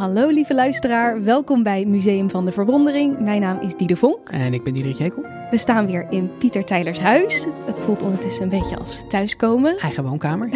[0.00, 3.18] Hallo lieve luisteraar, welkom bij Museum van de Verwondering.
[3.18, 4.28] Mijn naam is Diede Vonk.
[4.28, 5.22] En ik ben Diederik Jekel.
[5.50, 7.46] We staan weer in Pieter Tijlers huis.
[7.64, 9.78] Het voelt ondertussen een beetje als thuiskomen.
[9.78, 10.48] Eigen woonkamer.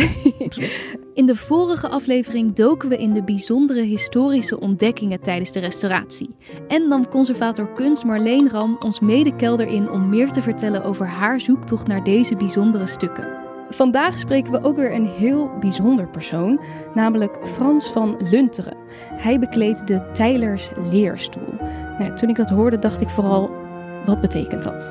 [1.14, 6.34] in de vorige aflevering doken we in de bijzondere historische ontdekkingen tijdens de restauratie.
[6.68, 11.06] En nam conservator kunst Marleen Ram ons mede kelder in om meer te vertellen over
[11.06, 13.43] haar zoektocht naar deze bijzondere stukken.
[13.74, 16.60] Vandaag spreken we ook weer een heel bijzonder persoon,
[16.94, 18.76] namelijk Frans van Lunteren.
[19.12, 21.54] Hij bekleedt de Tijlers leerstoel.
[21.98, 23.50] Nou, toen ik dat hoorde, dacht ik vooral:
[24.06, 24.90] wat betekent dat?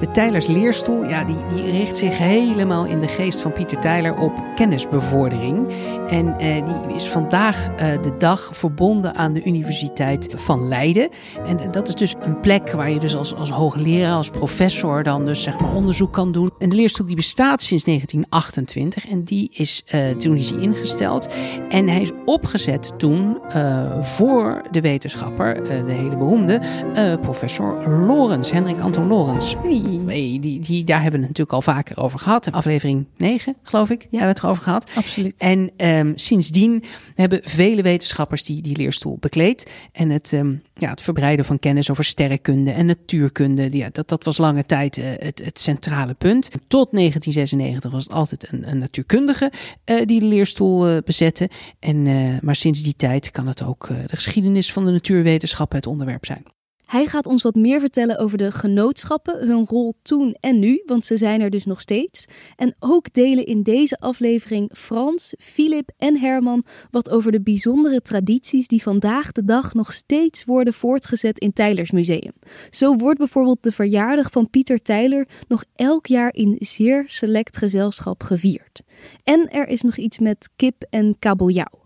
[0.00, 4.16] De Tijlers leerstoel, ja, die, die richt zich helemaal in de geest van Pieter Tijler
[4.16, 5.68] op kennisbevordering.
[6.10, 11.08] En eh, die is vandaag eh, de dag verbonden aan de Universiteit van Leiden.
[11.46, 15.26] En dat is dus een plek waar je dus als, als hoogleraar, als professor dan
[15.26, 16.50] dus zeg maar onderzoek kan doen.
[16.58, 21.28] En de leerstoel die bestaat sinds 1928 en die is, uh, toen is hij ingesteld.
[21.68, 26.60] En hij is opgezet toen uh, voor de wetenschapper, uh, de hele beroemde
[27.20, 29.54] professor Lorenz, Hendrik Anton Lorenz.
[29.70, 30.38] Hey.
[30.40, 32.46] Die, die, daar hebben we het natuurlijk al vaker over gehad.
[32.46, 34.08] In aflevering 9, geloof ik, ja.
[34.10, 34.90] hebben we het erover gehad.
[34.94, 35.40] Absoluut.
[35.40, 39.70] En um, sindsdien hebben vele wetenschappers die, die leerstoel bekleed.
[39.92, 44.24] En het, um, ja, het verbreiden van kennis over sterrenkunde en natuurkunde, ja, dat, dat
[44.24, 46.48] was lange tijd uh, het, het centrale punt.
[46.68, 49.52] Tot 1996 was het altijd een, een natuurkundige
[49.84, 51.50] uh, die de leerstoel uh, bezette.
[51.78, 52.02] En,
[52.42, 56.44] maar sinds die tijd kan het ook de geschiedenis van de natuurwetenschappen het onderwerp zijn.
[56.90, 61.06] Hij gaat ons wat meer vertellen over de genootschappen, hun rol toen en nu, want
[61.06, 62.24] ze zijn er dus nog steeds.
[62.56, 68.68] En ook delen in deze aflevering Frans, Filip en Herman wat over de bijzondere tradities
[68.68, 72.32] die vandaag de dag nog steeds worden voortgezet in Tijlers Museum.
[72.70, 78.22] Zo wordt bijvoorbeeld de verjaardag van Pieter Tijler nog elk jaar in zeer select gezelschap
[78.22, 78.82] gevierd.
[79.24, 81.79] En er is nog iets met kip en kabeljauw.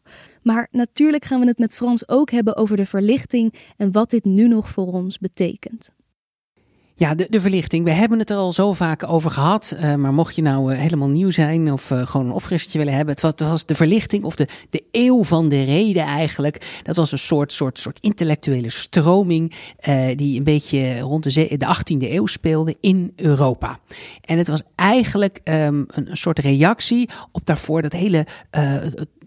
[0.44, 4.24] Maar natuurlijk gaan we het met Frans ook hebben over de verlichting en wat dit
[4.24, 5.90] nu nog voor ons betekent.
[6.96, 7.84] Ja, de, de verlichting.
[7.84, 9.74] We hebben het er al zo vaak over gehad.
[9.74, 12.94] Uh, maar mocht je nou uh, helemaal nieuw zijn of uh, gewoon een opfrissertje willen
[12.94, 13.16] hebben.
[13.20, 16.80] Het was de verlichting of de, de eeuw van de reden eigenlijk.
[16.82, 19.54] Dat was een soort, soort, soort intellectuele stroming
[20.14, 23.78] die een beetje rond de, de 18e eeuw speelde in Europa.
[24.20, 28.26] En het was eigenlijk um, een, een, soort reactie op daarvoor dat hele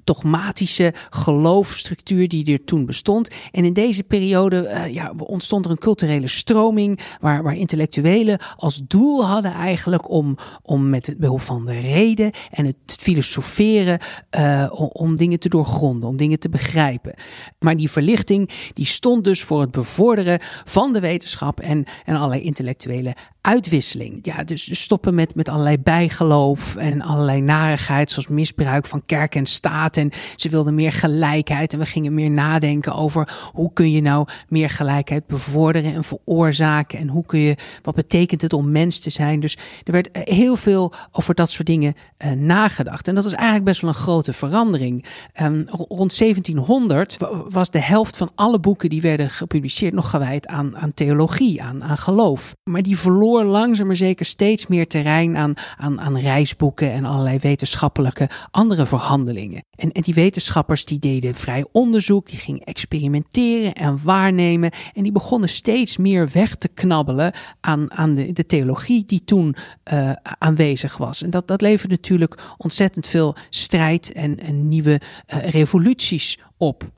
[0.07, 3.29] dogmatische geloofstructuur die er toen bestond.
[3.51, 8.81] En in deze periode uh, ja, ontstond er een culturele stroming waar, waar intellectuelen als
[8.87, 13.99] doel hadden eigenlijk om, om met het behulp van de reden en het filosoferen
[14.37, 17.13] uh, om dingen te doorgronden, om dingen te begrijpen.
[17.59, 22.41] Maar die verlichting die stond dus voor het bevorderen van de wetenschap en, en allerlei
[22.41, 24.19] intellectuele uitwisseling.
[24.21, 29.45] Ja, dus stoppen met, met allerlei bijgeloof en allerlei narigheid, zoals misbruik van kerk en
[29.45, 29.96] staat.
[29.97, 34.27] En ze wilden meer gelijkheid en we gingen meer nadenken over hoe kun je nou
[34.47, 36.99] meer gelijkheid bevorderen en veroorzaken.
[36.99, 39.39] En hoe kun je, wat betekent het om mens te zijn?
[39.39, 43.07] Dus er werd heel veel over dat soort dingen uh, nagedacht.
[43.07, 45.05] En dat is eigenlijk best wel een grote verandering.
[45.41, 47.17] Um, rond 1700
[47.49, 51.83] was de helft van alle boeken die werden gepubliceerd nog gewijd aan, aan theologie, aan,
[51.83, 52.55] aan geloof.
[52.63, 57.37] Maar die verloor langzaam maar zeker steeds meer terrein aan, aan, aan reisboeken en allerlei
[57.39, 59.65] wetenschappelijke andere verhandelingen.
[59.75, 64.71] En, en die wetenschappers die deden vrij onderzoek, die gingen experimenteren en waarnemen.
[64.93, 69.55] En die begonnen steeds meer weg te knabbelen aan, aan de, de theologie die toen
[69.93, 71.21] uh, aanwezig was.
[71.21, 75.01] En dat, dat levert natuurlijk ontzettend veel strijd en, nieuwe
[75.33, 76.89] uh, revoluties op.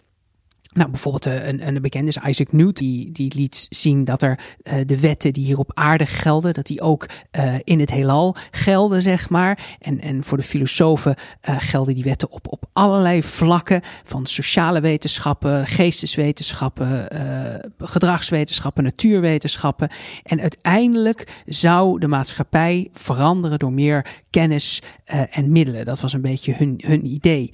[0.80, 4.40] Nou, bijvoorbeeld eh, een, een bekende is Isaac Newton, die, die liet zien dat er
[4.64, 7.06] uh, de wetten die hier op aarde gelden, dat die ook
[7.38, 9.78] uh, in het heelal gelden, zeg maar.
[9.80, 15.68] En, en voor de filosofen gelden die wetten op, op allerlei vlakken, van sociale wetenschappen,
[15.68, 17.08] geesteswetenschappen,
[17.78, 19.90] gedragswetenschappen, natuurwetenschappen.
[20.24, 24.82] En uiteindelijk zou de maatschappij veranderen door meer kennis
[25.32, 25.86] en middelen.
[25.86, 27.52] Dat was een beetje hun, hun idee.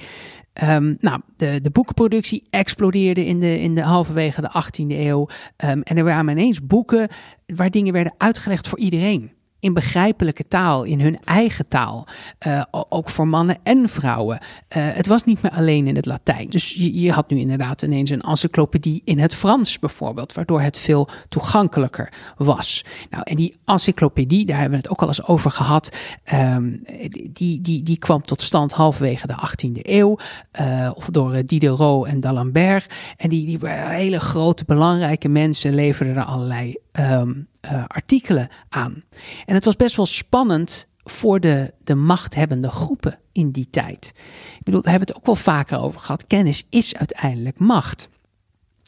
[0.63, 5.27] Um, nou, de, de boekenproductie explodeerde in de, in de halverwege de 18e eeuw.
[5.66, 7.07] Um, en er waren ineens boeken
[7.45, 9.31] waar dingen werden uitgelegd voor iedereen
[9.65, 12.07] in begrijpelijke taal, in hun eigen taal.
[12.47, 14.39] Uh, ook voor mannen en vrouwen.
[14.39, 16.50] Uh, het was niet meer alleen in het Latijn.
[16.50, 20.77] Dus je, je, had nu inderdaad ineens een encyclopedie in het Frans bijvoorbeeld, waardoor het
[20.77, 22.85] veel toegankelijker was.
[23.09, 25.89] Nou, en die encyclopedie, daar hebben we het ook al eens over gehad,
[26.33, 26.83] um,
[27.31, 30.18] die, die, die kwam tot stand halverwege de 18e eeuw,
[30.61, 32.94] uh, of door Diderot en d'Alembert.
[33.18, 39.03] En die, die waren hele grote, belangrijke mensen, leverden er allerlei um, uh, artikelen aan.
[39.45, 44.12] En het was best wel spannend voor de, de machthebbende groepen in die tijd.
[44.57, 46.27] Ik bedoel, daar hebben we het ook wel vaker over gehad.
[46.27, 48.09] Kennis is uiteindelijk macht.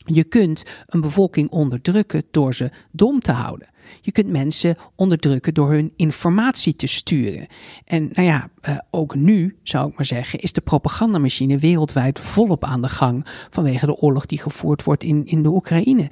[0.06, 3.68] Je kunt een bevolking onderdrukken door ze dom te houden.
[4.02, 7.48] Je kunt mensen onderdrukken door hun informatie te sturen.
[7.86, 12.64] En nou ja, eh, ook nu zou ik maar zeggen, is de propagandamachine wereldwijd volop
[12.64, 16.10] aan de gang vanwege de oorlog die gevoerd wordt in, in de Oekraïne.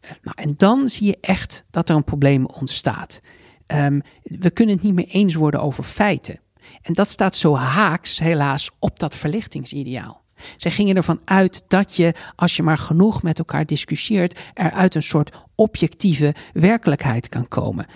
[0.00, 3.20] Eh, nou, en dan zie je echt dat er een probleem ontstaat.
[3.66, 6.40] Um, we kunnen het niet meer eens worden over feiten.
[6.82, 10.17] En dat staat zo haaks, helaas, op dat verlichtingsideaal.
[10.56, 14.94] Zij gingen ervan uit dat je, als je maar genoeg met elkaar discussieert, er uit
[14.94, 17.86] een soort objectieve werkelijkheid kan komen.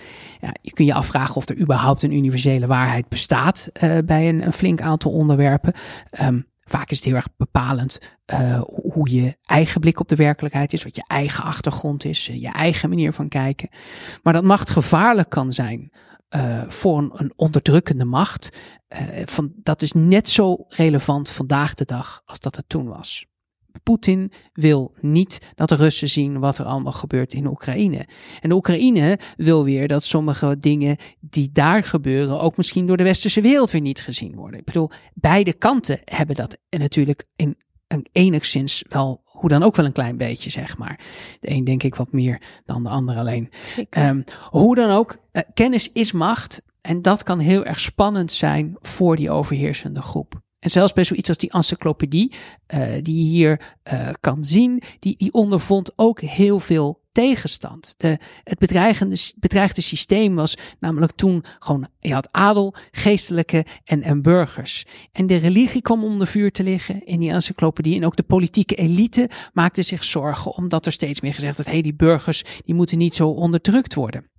[0.41, 4.53] Ja, je kunt je afvragen of er überhaupt een universele waarheid bestaat uh, bij een,
[4.53, 5.73] flink aantal onderwerpen.
[6.21, 7.99] Um, vaak is het heel erg bepalend
[8.33, 8.61] uh,
[8.91, 12.89] hoe je eigen blik op de werkelijkheid is, wat je eigen achtergrond is, je eigen
[12.89, 13.69] manier van kijken.
[14.23, 15.91] Maar dat macht gevaarlijk kan zijn
[16.35, 18.49] uh, voor een, onderdrukkende macht.
[18.89, 23.25] Uh, van, dat is net zo relevant vandaag de dag als dat het toen was.
[23.83, 28.07] Poetin wil niet dat de Russen zien wat er allemaal gebeurt in Oekraïne.
[28.41, 33.41] En Oekraïne wil weer dat sommige dingen die daar gebeuren ook misschien door de westerse
[33.41, 34.59] wereld weer niet gezien worden.
[34.59, 37.57] Ik bedoel, beide kanten hebben dat natuurlijk in
[37.87, 40.99] een enigszins wel hoe dan ook wel een klein beetje, zeg maar.
[41.39, 43.49] De een denk ik wat meer dan de ander alleen.
[43.89, 46.61] Um, hoe dan ook, uh, kennis is macht.
[46.81, 50.41] En dat kan heel erg spannend zijn voor die overheersende groep.
[50.59, 52.33] En zelfs bij zoiets als die encyclopedie,
[52.73, 57.93] uh, die je hier uh, kan zien, die, die ondervond ook heel veel tegenstand.
[57.97, 64.21] De, het bedreigende, bedreigde systeem was namelijk toen gewoon, je had adel, geestelijke en, en
[64.21, 64.85] burgers.
[65.11, 67.95] En de religie kwam onder vuur te liggen in die encyclopedie.
[67.95, 71.73] En ook de politieke elite maakte zich zorgen omdat er steeds meer gezegd werd, hé,
[71.73, 74.31] hey, die burgers, die moeten niet zo onderdrukt worden.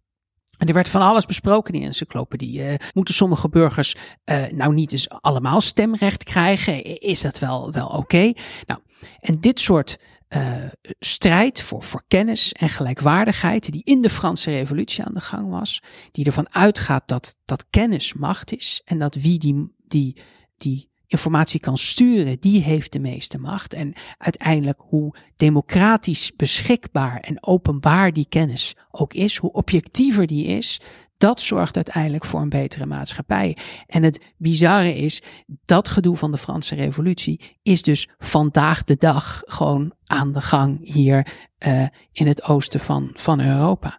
[0.58, 2.60] En er werd van alles besproken in die encyclopedie.
[2.60, 7.00] Uh, moeten sommige burgers uh, nou niet eens allemaal stemrecht krijgen?
[7.00, 8.32] Is dat wel, wel oké?
[8.66, 8.80] Nou,
[9.20, 9.98] en dit soort
[10.36, 10.56] uh,
[10.98, 15.82] strijd voor, voor kennis en gelijkwaardigheid, die in de Franse Revolutie aan de gang was,
[16.10, 20.16] die ervan uitgaat dat, dat kennis macht is en dat wie die, die,
[20.56, 23.74] die informatie kan sturen, die heeft de meeste macht.
[23.74, 30.80] En uiteindelijk hoe democratisch beschikbaar en openbaar die kennis ook is, hoe objectiever die is,
[31.18, 33.56] dat zorgt uiteindelijk voor een betere maatschappij.
[33.86, 35.22] En het bizarre is,
[35.64, 40.92] dat gedoe van de Franse Revolutie is dus vandaag de dag gewoon aan de gang
[40.92, 41.26] hier
[41.66, 43.98] uh, in het oosten van, van Europa.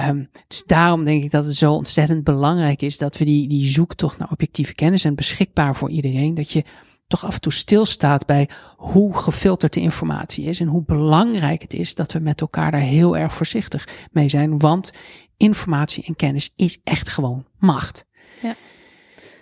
[0.00, 3.66] Um, dus daarom denk ik dat het zo ontzettend belangrijk is dat we die, die
[3.66, 6.64] zoektocht naar objectieve kennis en beschikbaar voor iedereen, dat je
[7.06, 11.74] toch af en toe stilstaat bij hoe gefilterd de informatie is en hoe belangrijk het
[11.74, 14.58] is dat we met elkaar daar heel erg voorzichtig mee zijn.
[14.58, 14.92] Want
[15.36, 18.06] informatie en kennis is echt gewoon macht.
[18.42, 18.54] Ja.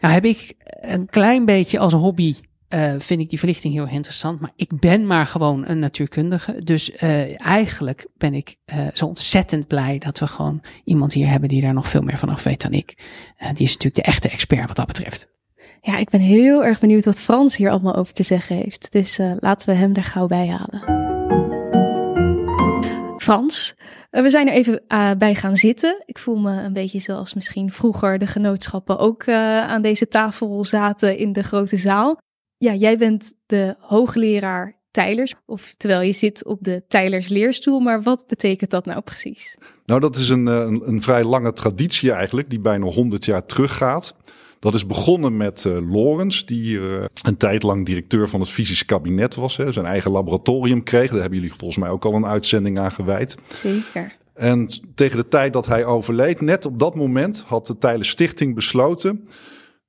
[0.01, 2.35] Nou heb ik een klein beetje als hobby
[2.75, 4.41] uh, vind ik die verlichting heel interessant.
[4.41, 6.63] Maar ik ben maar gewoon een natuurkundige.
[6.63, 11.49] Dus uh, eigenlijk ben ik uh, zo ontzettend blij dat we gewoon iemand hier hebben
[11.49, 12.95] die daar nog veel meer van af weet dan ik.
[13.39, 15.29] die is natuurlijk de echte expert wat dat betreft.
[15.81, 18.93] Ja, ik ben heel erg benieuwd wat Frans hier allemaal over te zeggen heeft.
[18.93, 20.99] Dus laten we hem er gauw bij halen.
[23.19, 23.75] Frans,
[24.11, 24.83] we zijn er even
[25.19, 26.03] bij gaan zitten.
[26.07, 31.17] Ik voel me een beetje zoals misschien vroeger de genootschappen ook aan deze tafel zaten
[31.17, 32.19] in de grote zaal
[32.61, 38.03] ja, jij bent de hoogleraar Tijlers, of terwijl je zit op de Tijlers leerstoel, maar
[38.03, 39.57] wat betekent dat nou precies?
[39.87, 43.47] Nou, dat is een, eh, een, een vrij lange traditie eigenlijk, die bijna 100 jaar
[43.47, 44.15] teruggaat.
[44.59, 48.49] Dat is begonnen met uh, Lorenz, die hier uh, een tijd lang directeur van het
[48.49, 49.57] fysisch kabinet was.
[49.57, 51.11] Hè, zijn eigen laboratorium kreeg.
[51.11, 53.37] Daar hebben jullie volgens mij ook al een uitzending aan gewijd.
[53.53, 54.17] Zeker.
[54.35, 58.55] En tegen de tijd dat hij overleed, net op dat moment, had de Tijlers Stichting
[58.55, 59.25] besloten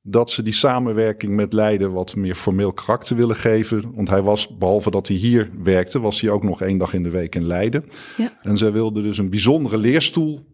[0.01, 3.91] dat ze die samenwerking met Leiden wat meer formeel karakter willen geven.
[3.95, 7.03] Want hij was, behalve dat hij hier werkte, was hij ook nog één dag in
[7.03, 7.85] de week in Leiden.
[8.17, 8.37] Ja.
[8.41, 10.49] En zij wilden dus een bijzondere leerstoel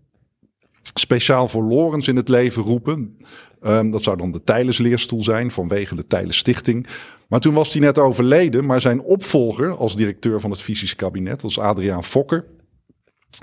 [0.93, 3.17] speciaal voor Lorens in het leven roepen.
[3.61, 6.87] Um, dat zou dan de Tijlers leerstoel zijn vanwege de Tijlers Stichting.
[7.27, 11.43] Maar toen was hij net overleden, maar zijn opvolger als directeur van het fysisch kabinet,
[11.43, 12.45] als Adriaan Fokker,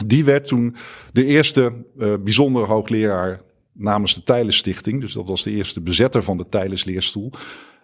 [0.06, 0.76] die werd toen
[1.12, 3.40] de eerste uh, bijzondere hoogleraar
[3.74, 5.00] namens de Tijlers Stichting.
[5.00, 7.32] Dus dat was de eerste bezetter van de Tijlers Leerstoel.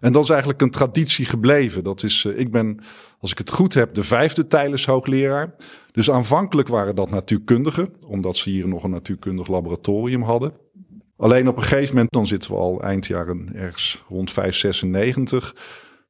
[0.01, 1.85] En dat is eigenlijk een traditie gebleven.
[1.85, 2.81] Dat is, uh, ik ben,
[3.19, 5.55] als ik het goed heb, de vijfde Tijlers hoogleraar.
[5.93, 10.53] Dus aanvankelijk waren dat natuurkundigen, omdat ze hier nog een natuurkundig laboratorium hadden.
[11.17, 15.55] Alleen op een gegeven moment, dan zitten we al eind jaren ergens rond 596.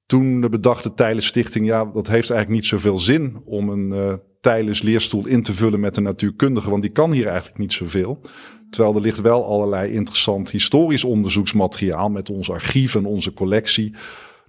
[0.06, 4.14] Toen bedacht de Tijlers Stichting, ja, dat heeft eigenlijk niet zoveel zin om een uh,
[4.40, 8.20] Tijlers leerstoel in te vullen met een natuurkundige, want die kan hier eigenlijk niet zoveel.
[8.70, 13.94] Terwijl er ligt wel allerlei interessant historisch onderzoeksmateriaal met ons archief en onze collectie.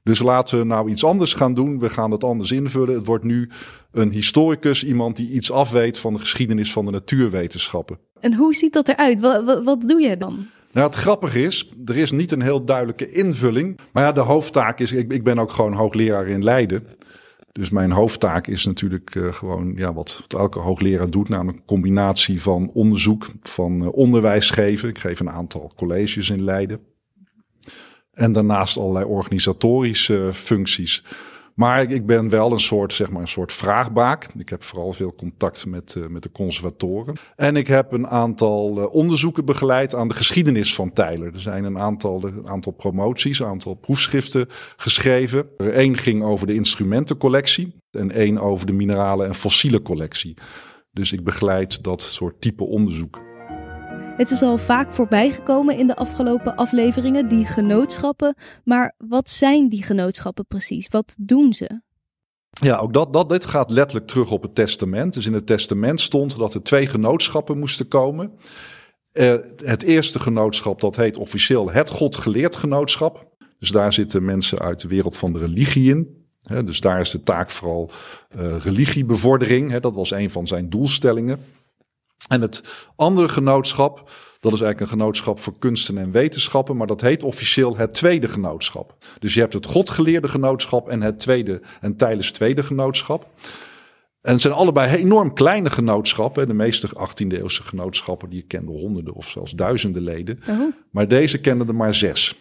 [0.04, 1.80] Dus laten we nou iets anders gaan doen.
[1.80, 2.96] We gaan het anders invullen.
[2.96, 3.50] Het wordt nu
[3.92, 8.00] een historicus, iemand die iets afweet van de geschiedenis van de natuurwetenschappen.
[8.20, 9.20] En hoe ziet dat eruit?
[9.20, 10.46] Wat, wat, wat doe je dan?
[10.72, 13.80] Nou, het grappige is, er is niet een heel duidelijke invulling.
[13.92, 16.88] Maar ja, de hoofdtaak is, ik, ik ben ook gewoon hoogleraar in Leiden.
[17.52, 22.42] Dus mijn hoofdtaak is natuurlijk uh, gewoon ja, wat elke hoogleraar doet, namelijk een combinatie
[22.42, 24.90] van onderzoek, van uh, onderwijs geven.
[24.90, 26.80] Ik geef een aantal colleges in Leiden.
[28.14, 31.04] En daarnaast allerlei organisatorische functies.
[31.56, 34.28] Maar ik ben wel een soort, zeg maar, een soort vraagbaak.
[34.38, 37.16] Ik heb vooral veel contact met, uh, met de conservatoren.
[37.36, 41.34] En ik heb een aantal uh, onderzoeken begeleid aan de geschiedenis van Tyler.
[41.34, 45.48] Er zijn een aantal, een aantal promoties, een aantal proefschriften geschreven.
[45.58, 50.38] Eén ging over de instrumentencollectie en één over de mineralen- en fossiele collectie.
[50.92, 53.31] Dus ik begeleid dat soort type onderzoek.
[54.18, 58.36] Het is al vaak voorbijgekomen in de afgelopen afleveringen, die genootschappen.
[58.64, 60.88] Maar wat zijn die genootschappen precies?
[60.88, 61.82] Wat doen ze?
[62.50, 65.14] Ja, ook dat, dat, dit gaat letterlijk terug op het testament.
[65.14, 68.32] Dus in het testament stond dat er twee genootschappen moesten komen.
[69.14, 73.28] Uh, het eerste genootschap, dat heet officieel het Godgeleerd Genootschap.
[73.60, 76.20] Dus daar zitten mensen uit de wereld van de religie in.
[76.66, 77.92] Dus daar is de taak vooral
[78.36, 79.72] uh, religiebevordering.
[79.72, 81.40] He, dat was een van zijn doelstellingen.
[82.32, 82.64] En het
[82.96, 83.98] andere genootschap,
[84.40, 88.28] dat is eigenlijk een genootschap voor kunsten en wetenschappen, maar dat heet officieel het tweede
[88.28, 88.96] genootschap.
[89.20, 93.28] Dus je hebt het godgeleerde genootschap en het tweede en tijdens tweede genootschap.
[94.22, 96.48] En het zijn allebei enorm kleine genootschappen.
[96.48, 100.38] De meeste 18e eeuwse genootschappen die kenden honderden of zelfs duizenden leden.
[100.40, 100.74] Uh -huh.
[100.92, 102.36] Maar deze kenden er maar zes.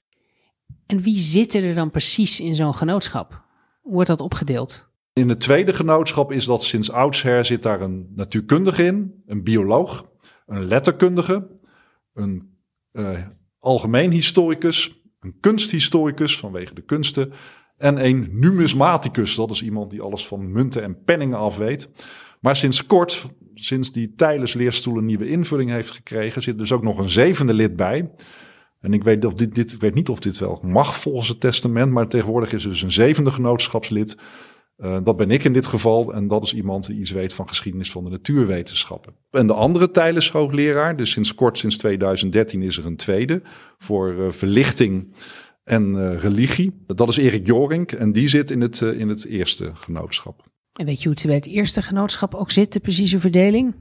[0.87, 3.45] En wie zitten er dan precies in zo'n genootschap?
[3.81, 4.90] Hoe wordt dat opgedeeld?
[5.13, 10.11] In het tweede genootschap is dat sinds oudsher zit daar een natuurkundige in, een bioloog,
[10.47, 11.59] een letterkundige,
[12.13, 12.59] een
[12.93, 13.19] uh,
[13.59, 17.33] algemeen historicus, een kunsthistoricus vanwege de kunsten
[17.77, 19.35] en een numismaticus.
[19.35, 21.91] Dat is iemand die alles van munten en penningen afweet.
[22.41, 26.83] Maar sinds kort, sinds die Tijlers leerstoel een nieuwe invulling heeft gekregen, zit dus ook
[26.83, 28.11] nog een zevende lid bij.
[28.81, 31.41] En ik weet, of dit, dit, ik weet niet of dit wel mag volgens het
[31.41, 34.17] testament, maar tegenwoordig is er dus een zevende genootschapslid.
[34.83, 36.13] Uh, dat ben ik in dit geval.
[36.13, 39.15] En dat is iemand die iets weet van geschiedenis van de natuurwetenschappen.
[39.31, 43.43] En de andere Tijlers hoogleraar, dus sinds kort, sinds 2013 is er een tweede.
[43.79, 45.15] Voor uh, verlichting
[45.65, 46.85] en uh, religie.
[46.87, 50.49] Dat is Erik Jorink en die zit in het, in het eerste genootschap.
[50.73, 53.75] En weet je hoe het bij het eerste genootschap ook zit, de precieze verdeling?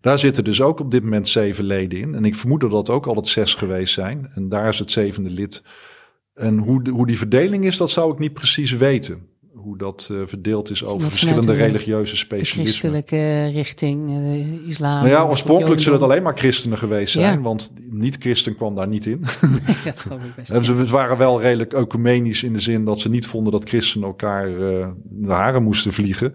[0.00, 2.14] Daar zitten dus ook op dit moment zeven leden in.
[2.14, 4.30] En ik vermoed dat dat ook al het zes geweest zijn.
[4.34, 5.62] En daar is het zevende lid.
[6.34, 9.32] En hoe, de, hoe die verdeling is, dat zou ik niet precies weten
[9.64, 12.64] hoe dat uh, verdeeld is over verschillende de, religieuze specialismen.
[12.64, 14.92] De christelijke richting, de islam.
[14.92, 17.40] Nou ja, oorspronkelijk zullen het alleen maar christenen geweest zijn, ja.
[17.40, 19.24] want niet-christen kwam daar niet in.
[19.66, 20.50] Nee, dat geloof ik best.
[20.56, 24.08] en ze waren wel redelijk ecumenisch in de zin dat ze niet vonden dat christenen
[24.08, 26.34] elkaar uh, de haren moesten vliegen.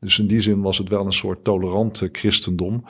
[0.00, 2.84] Dus in die zin was het wel een soort tolerante christendom.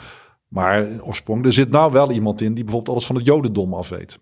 [0.48, 4.18] Maar oorspronkelijk, er zit nou wel iemand in die bijvoorbeeld alles van het jodendom afweet.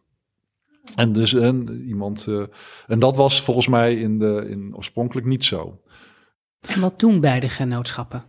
[0.97, 2.27] En dus een, iemand.
[2.29, 2.43] Uh,
[2.87, 5.81] en dat was volgens mij in de, in, oorspronkelijk niet zo.
[6.61, 8.25] En wat doen beide genootschappen?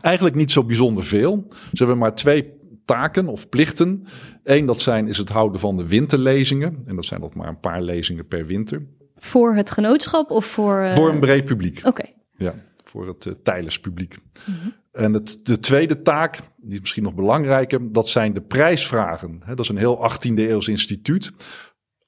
[0.00, 1.46] Eigenlijk niet zo bijzonder veel.
[1.50, 2.52] Ze hebben maar twee
[2.84, 4.06] taken of plichten.
[4.42, 6.82] Eén, dat zijn, is het houden van de winterlezingen.
[6.86, 8.86] En dat zijn dat maar een paar lezingen per winter.
[9.16, 10.82] Voor het genootschap of voor.
[10.82, 10.94] Uh...
[10.94, 11.78] Voor een breed publiek.
[11.78, 11.88] Oké.
[11.88, 12.14] Okay.
[12.36, 12.54] Ja,
[12.92, 14.18] voor het uh, Tijlers publiek.
[14.46, 14.74] Mm -hmm.
[14.92, 19.40] En het, de tweede taak, die is misschien nog belangrijker, dat zijn de prijsvragen.
[19.44, 21.32] He, dat is een heel 18e eeuws instituut.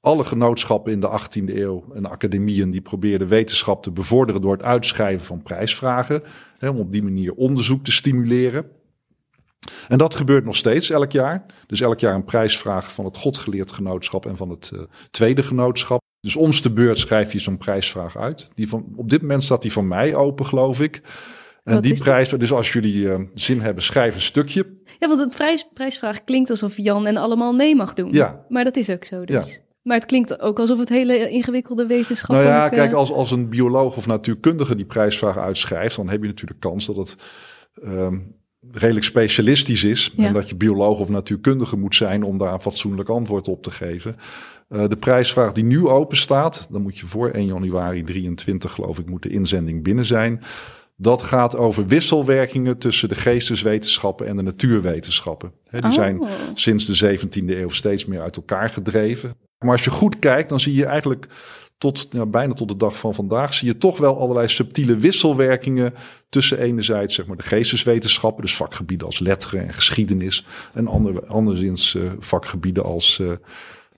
[0.00, 4.62] Alle genootschappen in de 18e eeuw en academieën die probeerden wetenschap te bevorderen door het
[4.62, 6.22] uitschrijven van prijsvragen.
[6.58, 8.66] He, om op die manier onderzoek te stimuleren.
[9.88, 11.46] En dat gebeurt nog steeds elk jaar.
[11.66, 16.03] Dus elk jaar een prijsvraag van het Godgeleerd Genootschap en van het uh, Tweede Genootschap.
[16.24, 18.50] Dus om de beurt schrijf je zo'n prijsvraag uit.
[18.54, 21.00] Die van, op dit moment staat die van mij open, geloof ik.
[21.64, 24.66] En Wat die prijs, dus als jullie uh, zin hebben, schrijf een stukje.
[24.98, 28.12] Ja, want prijs, prijsvraag klinkt alsof Jan en allemaal mee mag doen.
[28.12, 28.44] Ja.
[28.48, 29.54] Maar dat is ook zo dus.
[29.54, 29.62] Ja.
[29.82, 32.36] Maar het klinkt ook alsof het hele ingewikkelde wetenschap.
[32.36, 36.26] Nou ja, kijk, als, als een bioloog of natuurkundige die prijsvraag uitschrijft, dan heb je
[36.26, 37.16] natuurlijk kans dat het
[37.84, 38.36] um,
[38.72, 40.12] redelijk specialistisch is.
[40.16, 40.26] Ja.
[40.26, 43.70] En dat je bioloog of natuurkundige moet zijn om daar een fatsoenlijk antwoord op te
[43.70, 44.16] geven.
[44.68, 48.98] Uh, de prijsvraag die nu open staat, dan moet je voor 1 januari 23, geloof
[48.98, 50.42] ik, moet de inzending binnen zijn.
[50.96, 55.52] Dat gaat over wisselwerkingen tussen de geesteswetenschappen en de natuurwetenschappen.
[55.68, 55.94] He, die Oh.
[55.94, 56.22] zijn
[56.54, 59.36] sinds de 17e eeuw steeds meer uit elkaar gedreven.
[59.58, 61.28] Maar als je goed kijkt, dan zie je eigenlijk
[61.78, 65.94] tot bijna tot de dag van vandaag, zie je toch wel allerlei subtiele wisselwerkingen
[66.28, 71.94] tussen enerzijds zeg maar, de geesteswetenschappen, dus vakgebieden als letteren en geschiedenis, en ander, anderszins
[71.94, 73.30] uh, vakgebieden als uh,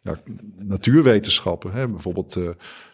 [0.06, 1.72] ja, natuurwetenschappen.
[1.72, 1.88] Hè?
[1.88, 2.48] Bijvoorbeeld uh,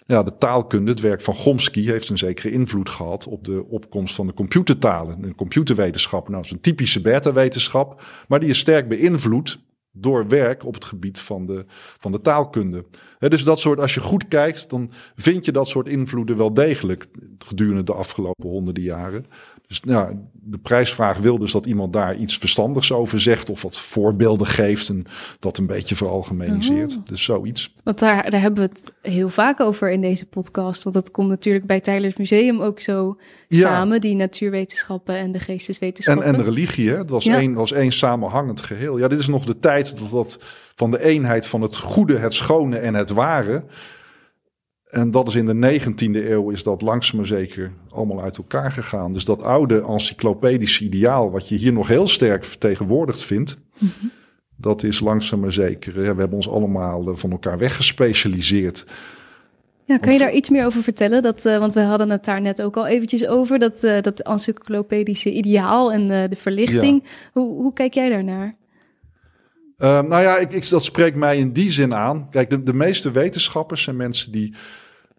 [0.07, 4.15] ja, de taalkunde, het werk van Chomsky heeft een zekere invloed gehad op de opkomst
[4.15, 5.21] van de computertalen.
[5.21, 9.61] De computerwetenschap, nou, is een typische beta-wetenschap, maar die is sterk beïnvloed
[9.93, 11.65] door werk op het gebied van de,
[11.99, 12.85] van de taalkunde.
[13.29, 17.07] Dus dat soort, als je goed kijkt, dan vind je dat soort invloeden wel degelijk
[17.39, 19.27] gedurende de afgelopen honderden jaren.
[19.67, 23.81] Dus nou, de prijsvraag wil dus dat iemand daar iets verstandigs over zegt of wat
[23.81, 25.07] voorbeelden geeft en
[25.39, 26.97] dat een beetje veralgemeniseert.
[26.97, 27.05] Oh.
[27.05, 27.75] Dus zoiets.
[27.85, 30.83] Want daar, daar hebben we het heel vaak over in deze podcast.
[30.83, 33.17] Want dat komt natuurlijk bij Tylers Museum ook zo
[33.49, 36.27] samen, die natuurwetenschappen en de geesteswetenschappen.
[36.27, 36.97] En, en religie, hè?
[36.97, 38.99] Het was, één, was één samenhangend geheel.
[38.99, 40.39] Ja, dit is nog de tijd dat dat
[40.75, 43.65] van de eenheid van het goede, het schone en het ware
[44.93, 48.73] en dat is in de 19e eeuw is dat langzaam maar zeker allemaal uit elkaar
[48.73, 49.13] gegaan.
[49.13, 54.07] Dus dat oude encyclopedische ideaal, wat je hier nog heel sterk vertegenwoordigd vindt, mhm.
[54.57, 55.95] dat is langzaam maar zeker.
[55.95, 58.87] we hebben ons allemaal eh, van elkaar weggespecialiseerd.
[59.85, 61.23] Ja, kan je daar iets meer over vertellen?
[61.23, 64.21] Dat, uh, want we hadden het daar net ook al eventjes over, dat, uh, dat
[64.21, 67.05] encyclopedische ideaal en uh, de verlichting.
[67.33, 68.57] Hoe, hoe kijk jij daarnaar?
[69.83, 72.31] Uh, nou ja, ik, ik, dat spreekt mij in die zin aan.
[72.31, 74.55] Kijk, de, de meeste wetenschappers zijn mensen die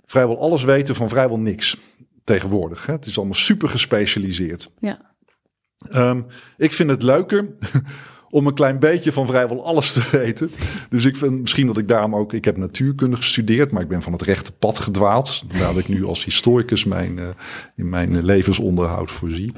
[0.06, 1.78] vrijwel alles weten van vrijwel niks
[2.24, 2.86] tegenwoordig.
[2.86, 2.94] Hè?
[2.94, 4.72] Het is allemaal super gespecialiseerd.
[4.80, 5.12] Ja.
[5.96, 6.26] Um,
[6.58, 7.48] ik vind het leuker
[8.30, 10.52] om een klein beetje van vrijwel alles te weten.
[10.90, 12.34] Dus ik vind misschien dat ik daarom ook...
[12.34, 15.44] Ik heb natuurkunde gestudeerd, maar ik ben van het rechte pad gedwaald.
[15.60, 17.28] Waar ik nu als historicus mijn, uh,
[17.76, 19.54] in mijn levensonderhoud voorzie.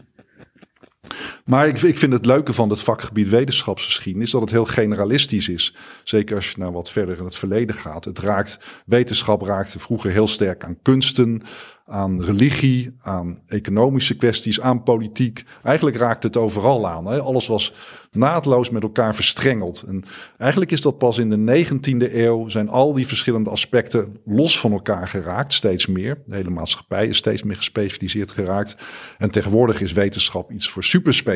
[1.46, 5.76] Maar ik, ik, vind het leuke van het vakgebied wetenschapsgeschiedenis dat het heel generalistisch is.
[6.04, 8.06] Zeker als je nou wat verder in het verleden gaat.
[8.06, 11.42] Het raakt, wetenschap raakte vroeger heel sterk aan kunsten,
[11.88, 15.44] aan religie, aan economische kwesties, aan politiek.
[15.64, 17.06] Eigenlijk raakte het overal aan.
[17.06, 17.20] Hè?
[17.20, 17.74] Alles was
[18.12, 19.82] naadloos met elkaar verstrengeld.
[19.82, 20.04] En
[20.38, 24.72] eigenlijk is dat pas in de 19e eeuw zijn al die verschillende aspecten los van
[24.72, 26.22] elkaar geraakt, steeds meer.
[26.26, 28.76] De hele maatschappij is steeds meer gespecialiseerd geraakt.
[29.18, 31.35] En tegenwoordig is wetenschap iets voor superspecialisten.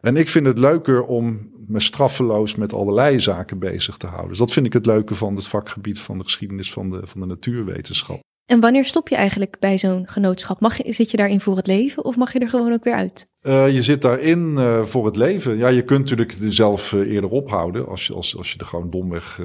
[0.00, 4.28] En ik vind het leuker om me straffeloos met allerlei zaken bezig te houden.
[4.28, 7.20] Dus dat vind ik het leuke van het vakgebied van de geschiedenis van de, van
[7.20, 8.20] de natuurwetenschap.
[8.46, 10.60] En wanneer stop je eigenlijk bij zo'n genootschap?
[10.60, 12.94] Mag je, zit je daarin voor het leven of mag je er gewoon ook weer
[12.94, 13.26] uit?
[13.42, 15.56] Uh, je zit daarin uh, voor het leven.
[15.56, 18.90] Ja, je kunt natuurlijk zelf uh, eerder ophouden als je, als, als je er gewoon
[18.90, 19.40] domweg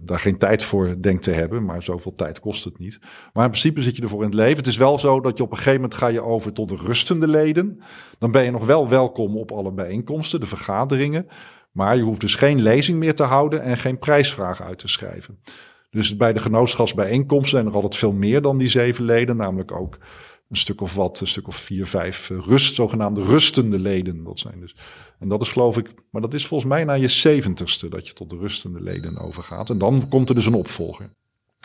[0.00, 1.64] daar geen tijd voor denkt te hebben.
[1.64, 2.98] Maar zoveel tijd kost het niet.
[3.32, 4.56] Maar in principe zit je ervoor in het leven.
[4.56, 6.76] Het is wel zo dat je op een gegeven moment ga je over tot de
[6.76, 7.82] rustende leden.
[8.18, 11.26] Dan ben je nog wel welkom op alle bijeenkomsten, de vergaderingen.
[11.72, 15.38] Maar je hoeft dus geen lezing meer te houden en geen prijsvraag uit te schrijven.
[15.90, 19.36] Dus bij de genootschapsbijeenkomsten zijn er altijd veel meer dan die zeven leden.
[19.36, 19.98] Namelijk ook
[20.52, 24.24] een stuk of wat, een stuk of vier, vijf eh, rust, zogenaamde rustende leden.
[24.24, 24.76] Dat zijn dus.
[25.18, 28.12] En dat is geloof ik, maar dat is volgens mij na je zeventigste dat je
[28.12, 29.70] tot de rustende leden overgaat.
[29.70, 31.14] En dan komt er dus een opvolger.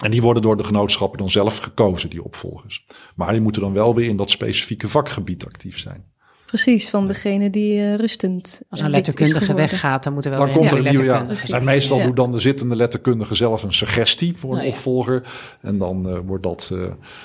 [0.04, 2.86] En die worden door de genootschappen dan zelf gekozen, die opvolgers.
[3.15, 6.12] Maar die moeten dan wel weer in dat specifieke vakgebied actief zijn.
[6.47, 8.62] Precies, van degene die uh, rustend.
[8.69, 11.03] Als een letterkundige weggaat, dan moeten we wel dan komt er een nieuwe.
[11.03, 11.27] Ja.
[11.49, 15.23] En meestal doet dan de zittende letterkundige zelf een suggestie voor een nou opvolger.
[15.62, 16.83] En dan uh, wordt dat uh,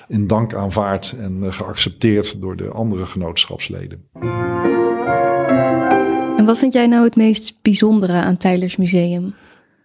[0.09, 4.05] in dank aanvaard en geaccepteerd door de andere genootschapsleden.
[6.37, 9.35] En wat vind jij nou het meest bijzondere aan Tylers Museum?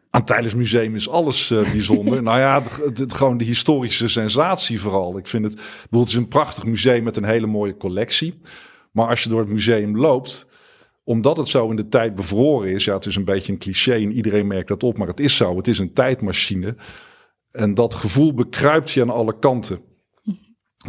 [0.10, 2.24] Aan Tylers Museum is alles uh, bijzonder.
[2.30, 5.18] nou ja, het, het, gewoon de historische sensatie vooral.
[5.18, 8.40] Ik vind het, het is een prachtig museum met een hele mooie collectie.
[8.98, 10.48] Maar als je door het museum loopt,
[11.04, 13.94] omdat het zo in de tijd bevroren is, ja, het is een beetje een cliché
[13.94, 15.58] en iedereen merkt dat op, maar het is zo.
[15.58, 16.76] Het is een tijdmachine.
[17.52, 19.80] En dat gevoel bekruipt je aan alle kanten.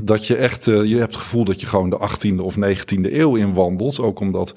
[0.03, 3.12] Dat je echt, uh, je hebt het gevoel dat je gewoon de 18e of 19e
[3.12, 4.01] eeuw inwandelt.
[4.01, 4.55] Ook omdat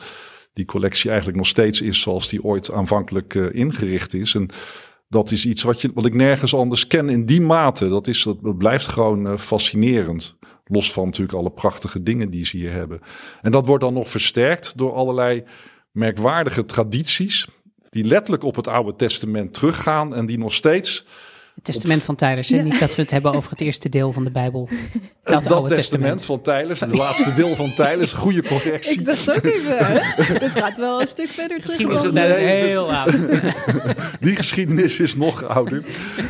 [0.53, 4.35] die collectie eigenlijk nog steeds is zoals die ooit aanvankelijk uh, ingericht is.
[4.35, 4.49] En
[5.07, 7.87] dat is iets wat, je, wat ik nergens anders ken in die mate.
[7.89, 10.37] Dat, is, dat, blijft gewoon uh, fascinerend.
[10.65, 13.01] Los van natuurlijk alle prachtige dingen die ze hier hebben.
[13.41, 15.43] En dat wordt dan nog versterkt door allerlei
[15.91, 17.47] merkwaardige tradities.
[17.89, 21.05] Die letterlijk op het Oude Testament teruggaan en die nog steeds
[21.63, 24.31] het testament van Tylers, niet dat we het hebben over het eerste deel van de
[24.31, 24.69] Bijbel.
[25.23, 28.99] Dat, dat oude testament, van Tylers, de laatste wil van Tylers, goede correctie.
[28.99, 30.03] Ik dacht ook even,
[30.39, 32.35] dit gaat wel een stuk verder terug.
[32.37, 33.13] Heel oud.
[34.19, 35.83] die geschiedenis is nog ouder.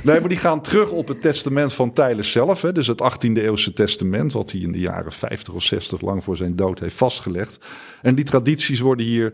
[0.03, 2.61] Nee, maar die gaan terug op het testament van Tylers zelf.
[2.61, 6.23] Hè, dus het 18e eeuwse testament, wat hij in de jaren 50 of 60 lang
[6.23, 7.57] voor zijn dood heeft vastgelegd.
[8.01, 9.33] En die tradities worden hier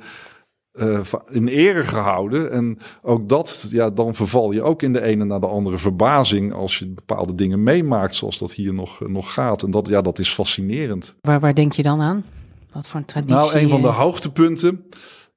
[0.80, 2.52] uh, in ere gehouden.
[2.52, 6.54] En ook dat, ja, dan verval je ook in de ene naar de andere verbazing
[6.54, 9.64] als je bepaalde dingen meemaakt zoals dat hier nog, nog gaat.
[9.64, 11.16] En dat, ja, dat is fascinerend.
[11.22, 12.26] Waar, waar denk je dan aan?
[12.72, 13.36] Wat voor een traditie?
[13.36, 14.86] Nou, een van de hoogtepunten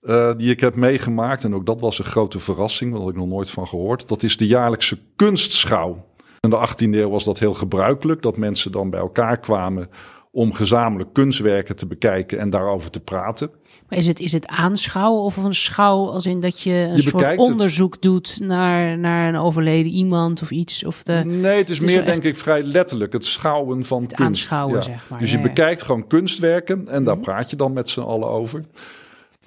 [0.03, 1.45] uh, die ik heb meegemaakt.
[1.45, 4.09] En ook dat was een grote verrassing, daar had ik nog nooit van gehoord.
[4.09, 6.09] Dat is de jaarlijkse kunstschouw.
[6.41, 9.89] In de 18e eeuw was dat heel gebruikelijk, dat mensen dan bij elkaar kwamen
[10.33, 13.51] om gezamenlijk kunstwerken te bekijken en daarover te praten.
[13.89, 17.37] Maar is het, is het aanschouwen of een schouw als in dat je een soort
[17.37, 20.85] onderzoek doet naar, naar een overleden iemand of iets?
[20.85, 24.29] Of de, nee, het is meer denk ik vrij letterlijk het schouwen van het kunst.
[24.29, 25.21] Aanschouwen, zeg maar.
[25.21, 27.25] Dus je bekijkt gewoon kunstwerken en daar mhm.
[27.25, 28.65] praat je dan met z'n allen over.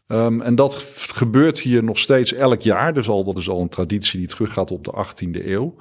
[0.08, 0.76] Um, en dat
[1.14, 2.94] gebeurt hier nog steeds elk jaar.
[2.94, 5.76] Dus al, dat is al een traditie die teruggaat op de 18e eeuw.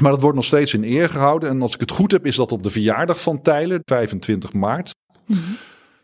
[0.00, 1.48] Maar dat wordt nog steeds in eer gehouden.
[1.48, 4.94] En als ik het goed heb, is dat op de verjaardag van Tyler, 25 maart.
[5.26, 5.40] Mhm.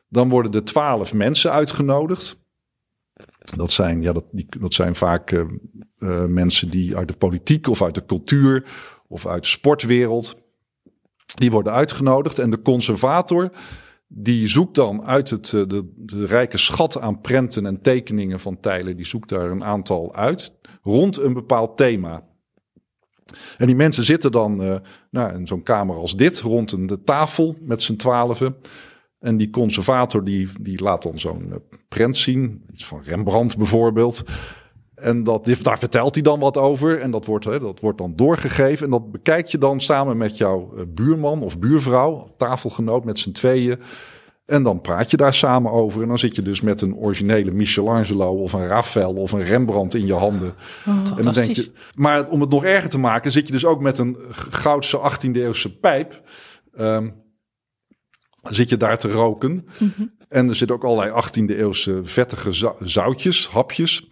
[0.08, 2.36] Dan worden er twaalf mensen uitgenodigd.
[3.56, 5.44] Dat zijn, ja, dat, die, dat zijn vaak uh,
[5.98, 8.64] uh, mensen die uit de politiek of uit de cultuur
[9.08, 10.36] of uit de sportwereld.
[11.34, 12.38] Die worden uitgenodigd.
[12.38, 13.50] En de conservator
[14.08, 18.60] die zoekt dan uit het, eh, de, de rijke schat aan prenten en tekeningen van
[18.60, 18.96] Tyler.
[18.96, 22.22] Die zoekt daar een aantal uit rond een bepaald thema.
[23.56, 24.74] En die mensen zitten dan uh,
[25.10, 28.56] nou, in zo'n kamer als dit, rond een tafel met z'n twaalfen.
[29.18, 31.54] En die conservator die, die laat dan zo'n uh,
[31.88, 34.24] prent zien, iets van Rembrandt bijvoorbeeld.
[34.94, 37.00] En dat, daar vertelt hij dan wat over.
[37.00, 38.84] En dat wordt, hè, dat wordt dan doorgegeven.
[38.84, 43.32] En dat bekijk je dan samen met jouw uh, buurman of buurvrouw, tafelgenoot met z'n
[43.32, 43.78] tweeën.
[44.48, 46.02] En dan praat je daar samen over.
[46.02, 49.94] En dan zit je dus met een originele Michelangelo of een Raphaël of een Rembrandt
[49.94, 50.54] in je handen.
[50.86, 53.64] Oh, en dan denk je, maar om het nog erger te maken, zit je dus
[53.64, 56.22] ook met een goudse 18e eeuwse pijp.
[56.80, 57.14] Um,
[58.42, 59.66] zit je daar te roken.
[59.78, 60.14] Mm -hmm.
[60.28, 64.08] En er zitten ook allerlei 18e eeuwse vettige zoutjes, hapjes.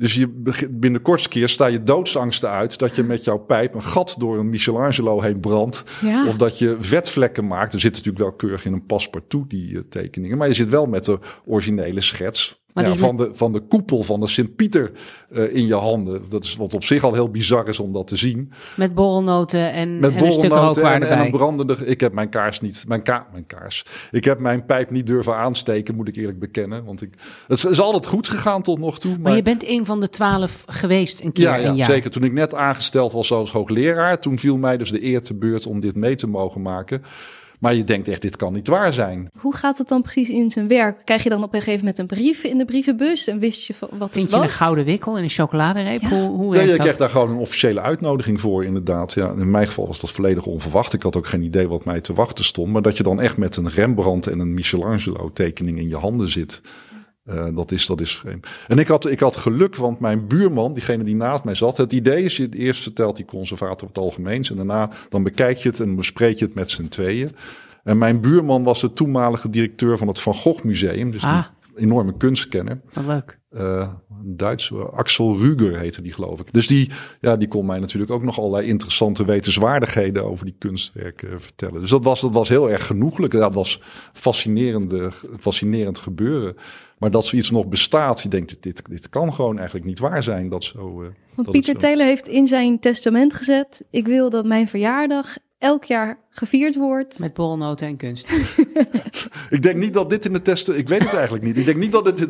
[0.00, 0.28] Dus je
[0.70, 4.14] binnen de kortste keer sta je doodsangsten uit dat je met jouw pijp een gat
[4.18, 5.84] door een Michelangelo heen brandt.
[6.26, 7.72] Of dat je vetvlekken maakt.
[7.72, 10.38] Er zit natuurlijk wel keurig in een paspartout die uh, tekeningen.
[10.38, 14.02] Maar je zit wel met de originele schets ja, dus van, de, van de koepel
[14.02, 14.90] van de Sint-Pieter
[15.30, 16.22] uh, in je handen.
[16.28, 18.52] Dat is wat op zich al heel bizar is om dat te zien.
[18.76, 21.76] Met borrelnoten en, Met en een stuk rookwaarde en, en, een brandende...
[21.86, 22.84] Ik heb mijn kaars niet...
[22.88, 23.84] Mijn, ka, mijn kaars.
[24.10, 26.84] Ik heb mijn pijp niet durven aansteken, moet ik eerlijk bekennen.
[26.84, 27.14] Want ik,
[27.46, 29.10] het is altijd goed gegaan tot nog toe.
[29.10, 32.10] Maar, maar je bent een van de twaalf geweest een keer ja, ja, zeker.
[32.10, 34.20] Toen ik net aangesteld was als hoogleraar...
[34.20, 37.02] toen viel mij dus de eer te beurt om dit mee te mogen maken...
[37.60, 39.30] Maar je denkt echt, dit kan niet waar zijn.
[39.38, 41.00] Hoe gaat het dan precies in zijn werk?
[41.04, 43.74] Krijg je dan op een gegeven moment een brief in de brievenbus en wist je
[43.90, 46.02] wat Vind het je een gouden wikkel en een chocoladereep?
[46.02, 49.12] Hoe, hoe nee, je krijgt daar gewoon een officiële uitnodiging voor inderdaad.
[49.12, 50.92] Ja, in mijn geval was dat volledig onverwacht.
[50.92, 52.72] Ik had ook geen idee wat mij te wachten stond.
[52.72, 56.28] Maar dat je dan echt met een Rembrandt en een Michelangelo tekening in je handen
[56.28, 56.60] zit.
[57.30, 58.46] Uh, dat, is, dat is vreemd.
[58.68, 61.92] En ik had, ik had geluk, want mijn buurman, diegene die naast mij zat, het
[61.92, 65.80] idee is, je eerst vertelt die conservator het algemeens en daarna dan bekijk je het
[65.80, 67.30] en bespreek je het met z'n tweeën.
[67.84, 71.44] En mijn buurman was de toenmalige directeur van het Van Gogh Museum, dus ah.
[71.70, 72.80] die enorme kunstkenner.
[72.92, 73.38] Wat leuk.
[73.56, 73.88] Uh,
[74.24, 76.52] een Duitse Axel Ruger heette die, geloof ik.
[76.52, 76.90] Dus die,
[77.20, 81.80] ja, die kon mij natuurlijk ook nog allerlei interessante wetenswaardigheden over die kunstwerken vertellen.
[81.80, 83.32] Dus dat was, dat was heel erg genoeglijk.
[83.32, 83.80] Dat was
[84.12, 86.56] fascinerende, fascinerend gebeuren.
[87.00, 90.48] Maar dat zoiets nog bestaat, je denkt, dit, dit kan gewoon eigenlijk niet waar zijn.
[90.48, 94.68] Dat zo, uh, Want Pieter Taylor heeft in zijn testament gezet: Ik wil dat mijn
[94.68, 97.18] verjaardag elk jaar gevierd wordt.
[97.18, 98.30] Met borrelnoten en kunst.
[99.56, 100.78] ik denk niet dat dit in de testen.
[100.78, 101.58] Ik weet het eigenlijk niet.
[101.58, 102.28] Ik denk niet dat dit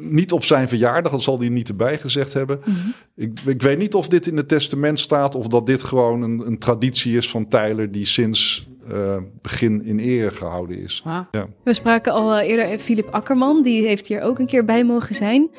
[0.00, 1.12] niet op zijn verjaardag.
[1.12, 2.60] Dat zal hij niet erbij gezegd hebben.
[2.64, 2.78] Mhm.
[3.16, 5.34] ik, ik, weet niet of dit in het testament staat.
[5.34, 7.92] Of dat dit gewoon een, een traditie is van Tyler.
[7.92, 11.02] Die sinds uh, begin in ere gehouden is.
[11.04, 11.28] Ja.
[11.64, 13.62] We spraken al eh, eerder Philip Akkerman.
[13.62, 15.50] Die heeft hier ook een keer bij mogen zijn.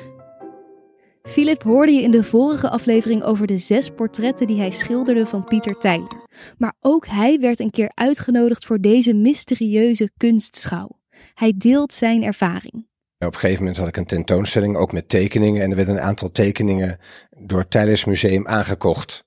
[1.22, 5.44] Philip hoorde je in de vorige aflevering over de zes portretten die hij schilderde van
[5.44, 6.26] Pieter Tyler.
[6.58, 10.88] Maar ook hij werd een keer uitgenodigd voor deze mysterieuze kunstschouw.
[11.34, 12.86] Hij deelt zijn ervaring.
[13.18, 15.62] Op een gegeven moment had ik een tentoonstelling, ook met tekeningen.
[15.62, 16.98] En er werden een aantal tekeningen
[17.38, 19.24] door het Tylers Museum aangekocht.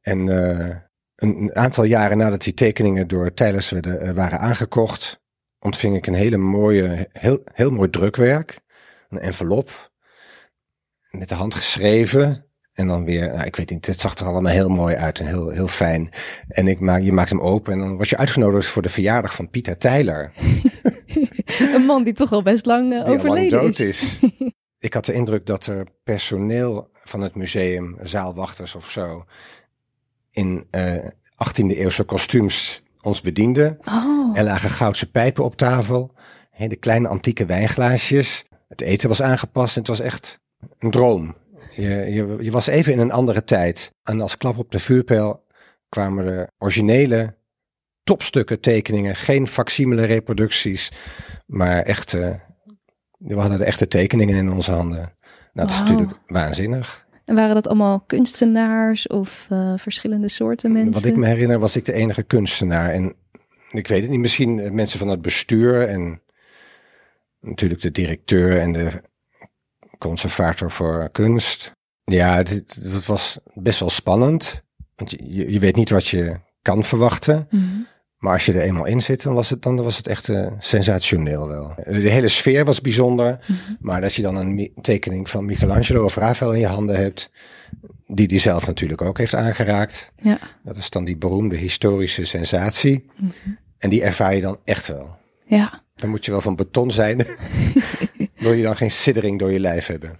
[0.00, 0.76] En uh,
[1.20, 5.20] een aantal jaren nadat die tekeningen door Tylers werden, uh, waren aangekocht,
[5.58, 8.60] ontving ik een hele mooie, heel, heel mooi drukwerk.
[9.08, 9.90] Een envelop
[11.10, 12.44] met de hand geschreven.
[12.72, 15.26] En dan weer, nou, ik weet niet, het zag er allemaal heel mooi uit en
[15.26, 16.10] heel, heel fijn.
[16.48, 19.34] En ik maak, je maakt hem open en dan was je uitgenodigd voor de verjaardag
[19.34, 20.32] van Pieter Tyler.
[21.74, 24.20] een man die toch al best lang uh, overleden lang dood is.
[24.78, 29.24] ik had de indruk dat er personeel van het museum, zaalwachters of zo,
[30.30, 31.12] in uh, eh,
[31.48, 33.76] 18e eeuwse kostuums ons bediende.
[33.84, 34.38] Oh.
[34.38, 36.14] Er lagen goudse pijpen op tafel,
[36.50, 38.44] hele kleine antieke wijnglaasjes.
[38.68, 40.40] Het eten was aangepast en het was echt
[40.78, 41.36] een droom.
[41.76, 43.92] Je, je, je was even in een andere tijd.
[44.02, 45.44] En als klap op de vuurpijl
[45.88, 47.34] kwamen er originele
[48.02, 49.16] topstukken tekeningen.
[49.16, 50.92] Geen facsimile reproducties,
[51.46, 52.12] maar echt
[53.18, 55.14] We hadden de echte tekeningen in onze handen.
[55.52, 57.06] Nou, dat is natuurlijk waanzinnig.
[57.30, 60.92] En waren dat allemaal kunstenaars of eh, verschillende soorten mensen?
[60.92, 62.90] Wat ik me herinner was ik de enige kunstenaar.
[62.90, 63.14] En
[63.70, 66.20] ik weet het niet, misschien eh, mensen van het bestuur en
[67.40, 68.90] natuurlijk de directeur en de
[69.98, 71.72] conservator voor kunst.
[72.04, 74.62] Ja, het was best wel spannend.
[74.96, 77.46] Want je, je- weet niet wat je kan verwachten.
[77.50, 77.64] Mhm.
[78.20, 80.46] Maar als je er eenmaal in zit, dan was het, dan was het echt eh,
[80.58, 81.74] sensationeel wel.
[81.84, 83.38] De hele sfeer was bijzonder.
[83.80, 87.30] Maar dat je dan een tekening van Michelangelo of Rafael in je handen hebt,
[88.06, 90.12] die die zelf natuurlijk ook heeft aangeraakt.
[90.22, 90.38] Ja.
[90.64, 93.06] Dat is dan die beroemde historische sensatie.
[93.78, 95.18] En die ervaar je dan echt wel.
[95.46, 95.82] ja.
[95.94, 97.26] Dan moet je wel van beton zijn.
[98.36, 100.18] Wil je dan geen siddering door je lijf hebben.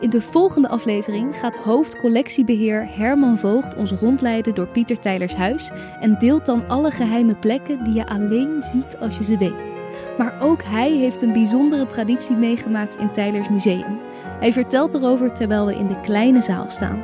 [0.00, 6.18] In de volgende aflevering gaat hoofdcollectiebeheer Herman Voogd ons rondleiden door Pieter Tijlers huis en
[6.18, 9.74] deelt dan alle geheime plekken die je alleen ziet als je ze weet.
[10.18, 13.98] Maar ook hij heeft een bijzondere traditie meegemaakt in Tijlers museum.
[14.40, 17.02] Hij vertelt erover terwijl we in de kleine zaal staan.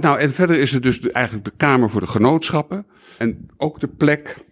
[0.00, 2.86] Nou, en verder is er dus eigenlijk de Kamer voor de Genootschappen.
[3.18, 4.44] En ook de plek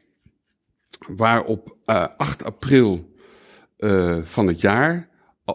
[1.08, 3.14] waar op eh, 8 april
[3.76, 5.08] eh, van het jaar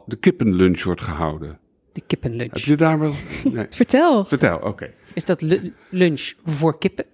[0.05, 1.59] de kippenlunch wordt gehouden.
[1.91, 2.51] De kippenlunch.
[2.53, 3.13] Heb je daar wel...
[3.53, 3.65] Nee.
[3.69, 4.93] Vertel, Vertel, oké.
[5.13, 7.05] Is dat lu- lunch voor kippen?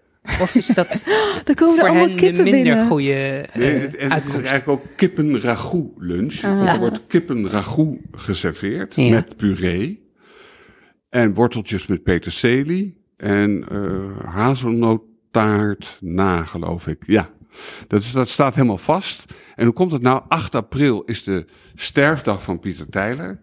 [0.42, 1.04] Of is dat
[1.46, 2.88] er komen er allemaal kippen minder binnen.
[2.88, 6.44] goede Nee, eh, het- en het is eigenlijk ook kippenragout lunch.
[6.44, 6.56] Ah.
[6.58, 9.10] Want Er wordt kippenragout geserveerd Ja.
[9.10, 10.06] met puree.
[11.10, 12.98] En worteltjes met peterselie.
[13.18, 17.04] En eh hazelnoottaart na, geloof ik.
[17.06, 17.30] Ja,
[17.88, 19.34] dat, is, dat staat helemaal vast.
[19.56, 20.24] En hoe komt het nou?
[20.28, 23.42] 8 april is de sterfdag van Pieter Tijler.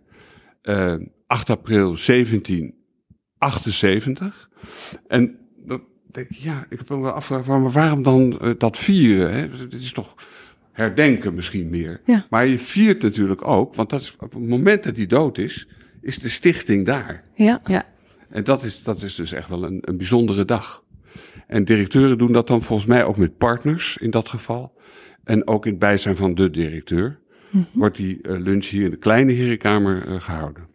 [0.62, 0.94] Eh
[1.26, 4.50] 8 april 1778.
[5.06, 8.78] En dat denk ik, ja, ik heb me wel afgevraagd, maar waarom dan eh, dat
[8.78, 9.32] vieren?
[9.32, 9.48] Hè?
[9.58, 10.14] Het is toch
[10.72, 12.00] herdenken misschien meer.
[12.04, 12.26] Ja.
[12.30, 15.68] Maar je viert natuurlijk ook, want dat is, op het moment dat hij dood is,
[16.00, 17.24] is de stichting daar.
[17.34, 17.60] Ja.
[17.66, 17.86] Ja.
[18.28, 20.83] En dat is, dat is dus echt wel een, een bijzondere dag.
[21.46, 24.72] En directeuren doen dat dan volgens mij ook met partners in dat geval.
[25.24, 27.22] En ook in het bijzijn van de directeur.
[27.72, 30.66] Wordt die eh, lunch hier in de kleine herenkamer eh, gehouden.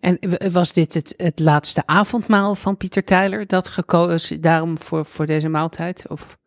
[0.00, 0.18] En
[0.52, 5.48] was dit het, het laatste avondmaal van Pieter Tyler dat gekozen daarom voor, voor deze
[5.48, 6.04] maaltijd?
[6.08, 6.38] Of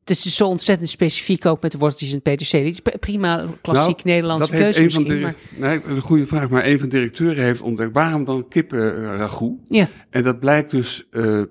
[0.00, 2.66] het is dus zo ontzettend specifiek ook met de worteltjes en peterselie.
[2.66, 6.02] Het is prima klassiek Nou, Nederlandse dat heeft keuze van maar Nee, dat is een
[6.02, 6.48] goede vraag.
[6.48, 9.58] Maar een van de directeuren heeft ontdekt, waarom dan kippenragout?
[9.64, 9.88] ja.
[10.10, 11.42] En dat blijkt dus eh,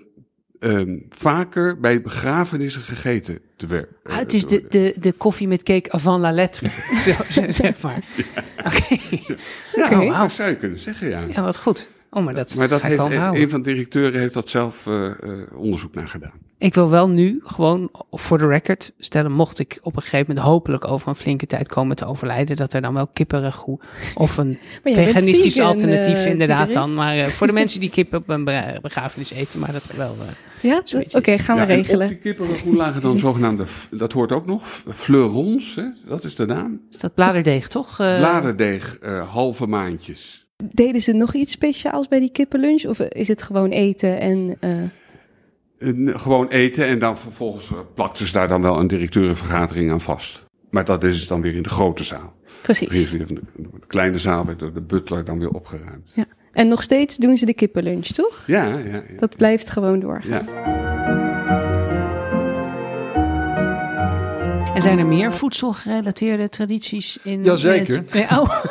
[0.65, 3.95] ehm, vaker bij begrafenissen gegeten te werken.
[4.03, 6.69] Ah, het is de, de, de koffie met cake avant la lettre,
[7.53, 8.03] zeg maar.
[8.57, 8.97] Oké,
[9.75, 10.17] Ja, Oké.
[10.17, 11.21] dat zou je kunnen zeggen, ja.
[11.29, 11.87] ja, wat goed.
[12.15, 12.99] Oh, maar dat, maar dat heeft
[13.33, 15.13] een, van de directeuren heeft dat zelf eh, eh,
[15.55, 16.31] onderzoek naar gedaan.
[16.57, 20.45] Ik wil wel nu gewoon voor de record stellen, mocht ik op een gegeven moment
[20.45, 24.57] hopelijk over een flinke tijd komen te overlijden, dat er dan wel kippenragout of een
[24.83, 26.93] veganistisch vegan, alternatief eh, inderdaad dan.
[26.93, 29.97] Maar eh, voor de mensen die kip op een be- begrafenis eten, maar dat er
[29.97, 30.15] wel...
[30.21, 30.27] eh,
[30.71, 30.81] Ja?
[30.83, 32.01] Zoiets Oké, gaan we Ja, regelen.
[32.07, 35.83] Op die kippenragout lagen dan zogenaamde, dat hoort ook nog, fleurons, hè?
[36.07, 36.81] dat is de naam.
[36.91, 37.99] is dat bladerdeeg, toch?
[37.99, 40.44] Eh, Bladerdeeg, eh, halve maandjes.
[40.63, 42.85] Deden ze nog iets speciaals bij die kippenlunch?
[42.85, 44.55] Of is het gewoon eten en...
[44.59, 44.71] eh,
[45.77, 50.01] Eh, gewoon eten en dan vervolgens eh, plakten ze daar dan wel een directeurenvergadering aan
[50.01, 50.45] vast.
[50.69, 52.33] Maar dat is dan weer in de grote zaal.
[52.61, 53.11] Precies.
[53.11, 53.41] de, de
[53.87, 56.13] kleine zaal werd door de butler dan weer opgeruimd.
[56.15, 56.25] Ja.
[56.53, 58.43] En nog steeds doen ze de kippenlunch, toch?
[58.47, 59.03] Ja, ja, ja.
[59.19, 60.45] Dat blijft gewoon doorgaan.
[60.45, 60.84] ja.
[64.75, 67.43] En zijn er meer voedselgerelateerde tradities in?
[67.43, 67.95] Jazeker.
[67.95, 68.39] in het- Nee, oh.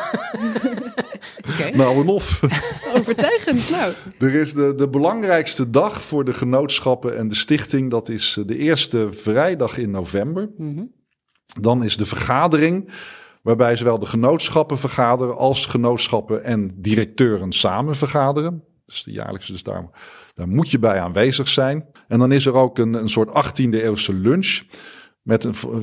[1.50, 1.76] Oké.
[1.76, 2.40] Nou en of.
[2.96, 3.92] Overtuigend, nou.
[4.18, 7.90] Er is de, de belangrijkste dag voor de genootschappen en de stichting.
[7.90, 10.50] Dat is eh, de eerste vrijdag in november.
[11.60, 12.92] Dan is de vergadering.
[13.42, 18.64] Waarbij zowel de genootschappen vergaderen als genootschappen en directeuren samen vergaderen.
[18.86, 19.90] Dus de jaarlijkse, dus daar,
[20.34, 21.86] daar moet je bij aanwezig zijn.
[22.08, 24.62] En dan is er ook een, een soort 18e eeuwse lunch.
[25.24, 25.76] Met een, eh,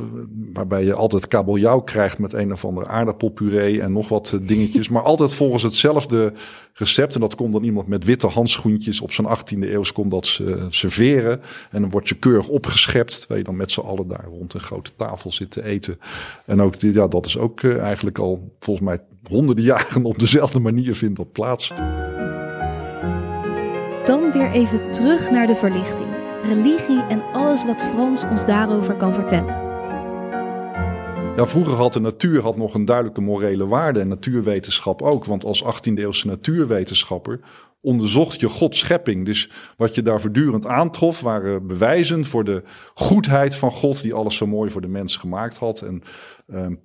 [0.54, 4.90] waarbij je altijd kabeljauw krijgt met een of andere aardappelpuree en nog wat eh, dingetjes.
[4.94, 6.34] Maar altijd volgens hetzelfde
[6.74, 7.16] recept.
[7.16, 10.66] En dat komt dan iemand met witte handschoentjes op zijn 18e eeuws komt dat eh,
[10.70, 11.42] serveren.
[11.72, 13.20] En dan wordt je keurig opgeschept.
[13.20, 16.00] Terwijl je dan met z'n allen daar rond een grote tafel zit te eten.
[16.46, 19.00] En ook, ja, dat is ook eigenlijk al volgens mij
[19.30, 21.74] honderden jaren op dezelfde manier vindt dat plaats.
[24.06, 26.11] Dan weer even terug naar de verlichting.
[26.44, 29.70] Religie en alles wat Frans ons daarover kan vertellen.
[31.36, 35.26] Ja, vroeger had de natuur had nog een duidelijke morele waarde en natuurwetenschap ook.
[35.26, 37.40] Want als 18e eeuwse natuurwetenschapper
[37.82, 39.26] onderzocht je Gods schepping.
[39.26, 44.36] Dus wat je daar voortdurend aantrof waren bewijzen voor de goedheid van God, die alles
[44.36, 45.82] zo mooi voor de mens gemaakt had.
[45.82, 46.02] En,
[46.48, 46.76] ehm,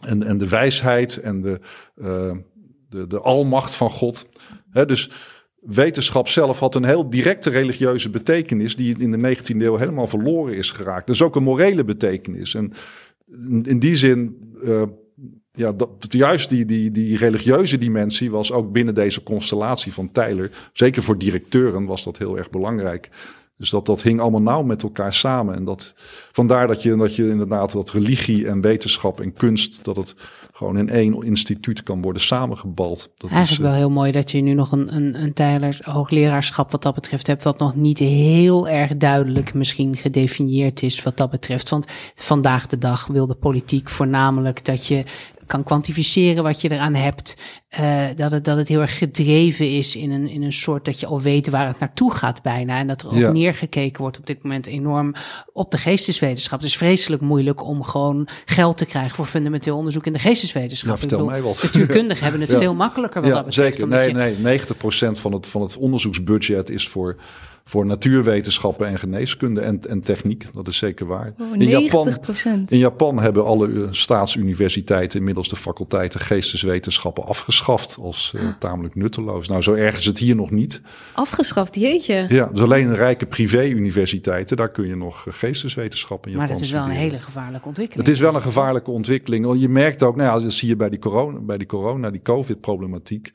[0.00, 1.60] en, en de wijsheid en de,
[1.96, 2.32] uh,
[2.88, 4.26] de, de almacht van God.
[4.86, 5.10] Dus
[5.64, 10.54] wetenschap zelf had een heel directe religieuze betekenis, die in de 19e eeuw helemaal verloren
[10.54, 11.06] is geraakt.
[11.06, 12.54] Dus ook een morele betekenis.
[12.54, 12.72] En
[13.62, 14.52] in, die zin.
[14.64, 14.82] Uh,
[15.56, 20.50] ja, juist die, die, die religieuze dimensie was ook binnen deze constellatie van Tyler.
[20.72, 23.10] Zeker voor directeuren was dat heel erg belangrijk.
[23.56, 25.54] Dus dat, dat hing allemaal nauw met elkaar samen.
[25.54, 25.94] En dat,
[26.32, 30.14] vandaar dat je, dat je inderdaad dat religie en wetenschap en kunst, dat het
[30.56, 33.10] gewoon in één instituut kan worden samengebald.
[33.16, 35.80] Dat Eigenlijk is, wel eh, heel mooi dat je nu nog een, een, een Tylers
[35.80, 41.16] hoogleraarschap wat dat betreft hebt, wat nog niet heel erg duidelijk misschien gedefinieerd is wat
[41.16, 41.68] dat betreft.
[41.68, 45.04] Want vandaag de dag wil de politiek voornamelijk dat je
[45.46, 47.36] kan kwantificeren wat je eraan hebt.
[47.80, 51.00] Uh, dat, het, dat het heel erg gedreven is in een, in een soort dat
[51.00, 52.78] je al weet waar het naartoe gaat bijna.
[52.78, 55.14] En dat er ook neergekeken wordt op dit moment enorm
[55.52, 56.58] op de geesteswetenschap.
[56.58, 60.92] Het is vreselijk moeilijk om gewoon geld te krijgen voor fundamenteel onderzoek in de geesteswetenschap.
[60.92, 61.62] Ja, vertel mij wat.
[61.62, 63.80] Natuurkundigen hebben het veel makkelijker wat dat betreft.
[63.80, 64.66] Zeker, nee, nee, 90%
[65.20, 67.16] van het, van het onderzoeksbudget is voor
[67.64, 70.46] voor natuurwetenschappen en geneeskunde en, en techniek.
[70.54, 71.34] Dat is zeker waar.
[71.38, 72.18] Oh, in, Japan,
[72.68, 79.48] in Japan hebben alle eh, staatsuniversiteiten inmiddels de faculteiten geesteswetenschappen afgeschaft als uh, tamelijk nutteloos.
[79.48, 80.80] Nou, zo erg is het hier nog niet.
[81.14, 82.26] Afgeschaft, jeetje.
[82.28, 86.58] Ja, dus alleen een rijke privé-universiteiten, daar kun je nog eh, geesteswetenschappen in Japan Maar
[86.58, 88.06] dat is wel een hele gevaarlijke ontwikkeling.
[88.06, 89.60] Het is wel een gevaarlijke ontwikkeling.
[89.60, 92.22] Je merkt ook, nou ja, dat zie je bij die corona, bij die corona, die
[92.22, 93.32] covid-problematiek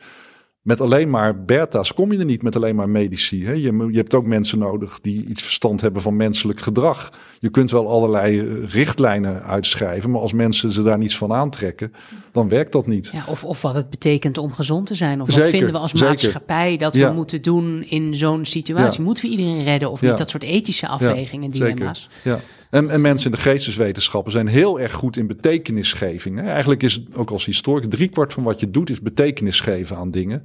[0.62, 3.46] met alleen maar beta's kom je er niet met alleen maar medici.
[3.46, 3.52] Hè?
[3.52, 7.14] Je, je hebt ook mensen nodig die iets verstand hebben van menselijk gedrag.
[7.40, 11.94] Je kunt wel allerlei eh, richtlijnen uitschrijven, maar als mensen ze daar niets van aantrekken,
[12.32, 13.10] dan werkt dat niet.
[13.14, 15.22] Ja, of, of wat het betekent om gezond te zijn.
[15.22, 19.04] Of wat vinden we als maatschappij dat we moeten doen in zo'n situatie.
[19.04, 20.18] Moeten we iedereen redden of niet?
[20.18, 22.10] Dat soort ethische afwegingen, dilemma's.
[22.24, 22.40] Ja.
[22.70, 26.40] En, en mensen in de geesteswetenschappen zijn heel erg goed in betekenisgeving.
[26.40, 30.44] Eigenlijk is ook als historicus driekwart van wat je doet is betekenis geven aan dingen.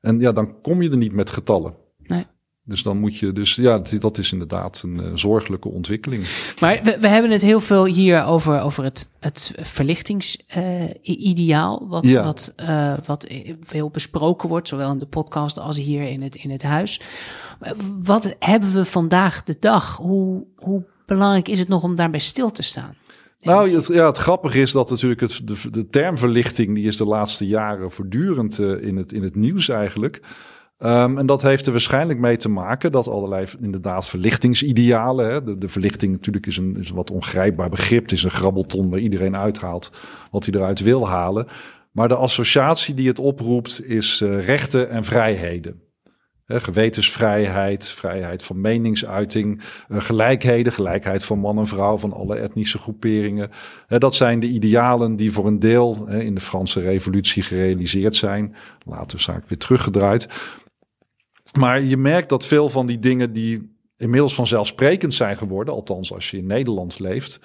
[0.00, 1.74] En ja, dan kom je er niet met getallen.
[2.06, 2.26] Nee.
[2.66, 6.26] Dus dan moet je, dus ja, dat is inderdaad een uh, zorgelijke ontwikkeling.
[6.60, 12.04] Maar we, we, hebben het heel veel hier over, over het, het verlichtingsideaal, uh, wat,
[12.04, 12.24] ja.
[12.24, 13.26] wat, uh, wat
[13.60, 17.00] veel besproken wordt, zowel in de podcast als hier in het, in het huis.
[18.02, 19.96] Wat hebben we vandaag de dag?
[19.96, 22.94] Hoe, hoe belangrijk is het nog om daarbij stil te staan?
[23.40, 27.04] Nou, het, ja, het grappige is dat natuurlijk het, de, de termverlichting, die is de
[27.04, 30.20] laatste jaren voortdurend uh, in, het, in het nieuws eigenlijk.
[30.78, 35.30] Um, en dat heeft er waarschijnlijk mee te maken dat allerlei inderdaad verlichtingsidealen.
[35.30, 38.02] Hè, de, de verlichting natuurlijk is een, is een wat ongrijpbaar begrip.
[38.02, 39.90] Het is een grabbelton waar iedereen uithaalt
[40.30, 41.46] wat hij eruit wil halen.
[41.90, 45.83] Maar de associatie die het oproept is uh, rechten en vrijheden
[46.46, 53.50] gewetensvrijheid, vrijheid van meningsuiting, uh, gelijkheden, gelijkheid van man en vrouw, van alle etnische groeperingen.
[53.86, 58.56] dat zijn de idealen die voor een deel in de Franse revolutie gerealiseerd zijn.
[58.86, 60.28] Later zaak weer teruggedraaid.
[61.58, 66.30] Maar je merkt dat veel van die dingen die inmiddels vanzelfsprekend zijn geworden, althans als
[66.30, 67.40] je in Nederland leeft,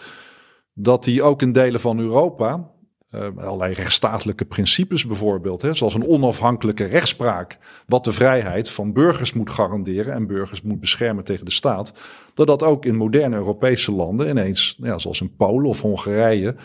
[0.73, 2.71] dat die ook in delen van Europa
[3.15, 9.33] uh, allerlei rechtsstatelijke principes bijvoorbeeld, hè, zoals een onafhankelijke rechtspraak, wat de vrijheid van burgers
[9.33, 11.93] moet garanderen en burgers moet beschermen tegen de staat,
[12.33, 16.55] dat dat ook in moderne Europese landen ineens, ja, zoals in Polen of Hongarije,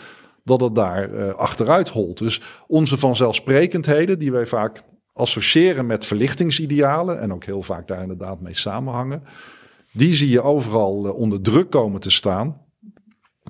[0.43, 2.17] dat het daar uh, achteruit holt.
[2.17, 8.41] Dus onze vanzelfsprekendheden, die wij vaak associëren met verlichtingsidealen en ook heel vaak daar inderdaad
[8.41, 9.23] mee samenhangen,
[9.91, 12.64] die zie je overal uh, onder druk komen te staan.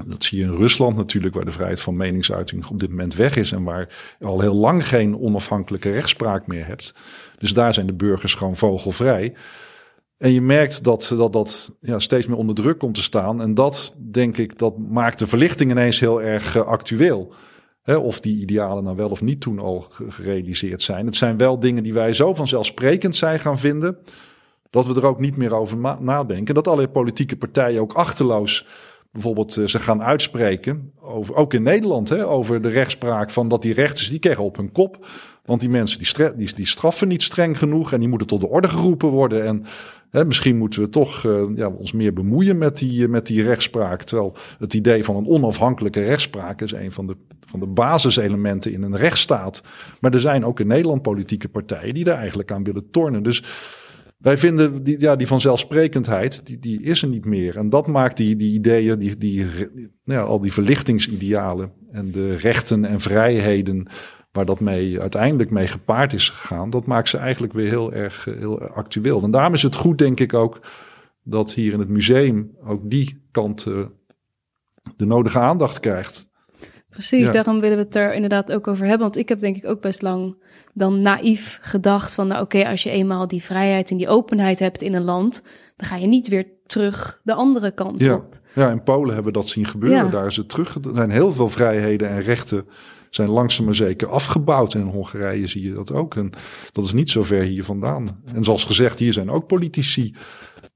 [0.03, 3.35] Dat zie je in Rusland natuurlijk, waar de vrijheid van meningsuiting op dit moment weg
[3.35, 6.93] is en waar je al heel lang geen onafhankelijke rechtspraak meer hebt.
[7.37, 9.33] Dus daar zijn de burgers gewoon vogelvrij.
[10.17, 13.41] En je merkt dat dat, dat ja, steeds meer onder druk komt te staan.
[13.41, 17.33] En dat, denk ik, dat maakt de verlichting ineens heel erg uh, actueel.
[17.85, 21.05] of die idealen nou wel of niet toen al gerealiseerd zijn.
[21.05, 23.97] Het zijn wel dingen die wij zo vanzelfsprekend zijn gaan vinden.
[24.69, 26.55] Dat we er ook niet meer over nadenken.
[26.55, 28.65] Dat alle politieke partijen ook achterloos
[29.15, 33.61] bijvoorbeeld uh, ze gaan uitspreken, over, ook in Nederland, hè, over de rechtspraak van dat
[33.61, 35.07] die rechters, die krijgen op hun kop.
[35.45, 38.47] Want die mensen die, die, die straffen niet streng genoeg en die moeten tot de
[38.47, 39.45] orde geroepen worden.
[39.45, 39.65] En
[40.09, 44.03] hè, misschien moeten we toch uh, ja, ons meer bemoeien met die, met die rechtspraak.
[44.03, 47.15] Terwijl het idee van een onafhankelijke rechtspraak is een van de,
[47.47, 49.63] van de basiselementen in een rechtsstaat.
[49.99, 53.23] Maar er zijn ook in Nederland politieke partijen die daar eigenlijk aan willen tornen.
[53.23, 53.43] Dus
[54.25, 57.57] wij vinden die, ja, die vanzelfsprekendheid, die, die is er niet meer.
[57.57, 59.45] En dat maakt die, die ideeën, die, die,
[60.03, 63.87] ja, al die verlichtingsidealen en de rechten en vrijheden,
[64.31, 68.27] waar dat mee uiteindelijk mee gepaard is gegaan, dat maakt ze eigenlijk weer heel erg
[68.27, 69.23] eh, heel actueel.
[69.23, 70.59] En daarom is het goed, denk ik ook,
[71.23, 73.85] dat hier in het museum ook die kant uh,
[74.95, 76.29] de nodige aandacht krijgt.
[76.95, 79.01] Precies, daarom willen we het er inderdaad ook over hebben.
[79.01, 80.35] Want ik heb denk ik ook best lang
[80.73, 84.81] dan naïef gedacht van, nou oké, als je eenmaal die vrijheid en die openheid hebt
[84.81, 85.41] in een land,
[85.77, 88.15] dan ga je niet weer terug de andere kant ja.
[88.15, 88.39] op.
[88.53, 90.05] Ja, in Polen hebben we dat zien gebeuren.
[90.05, 90.11] Ja.
[90.11, 90.75] Daar is het terug.
[90.75, 92.67] Er zijn heel veel vrijheden en rechten
[93.09, 94.73] zijn langzaam maar zeker afgebouwd.
[94.73, 96.15] En in Hongarije zie je dat ook.
[96.15, 96.31] En
[96.71, 98.21] dat is niet zo ver hier vandaan.
[98.33, 100.15] En zoals gezegd, hier zijn ook politici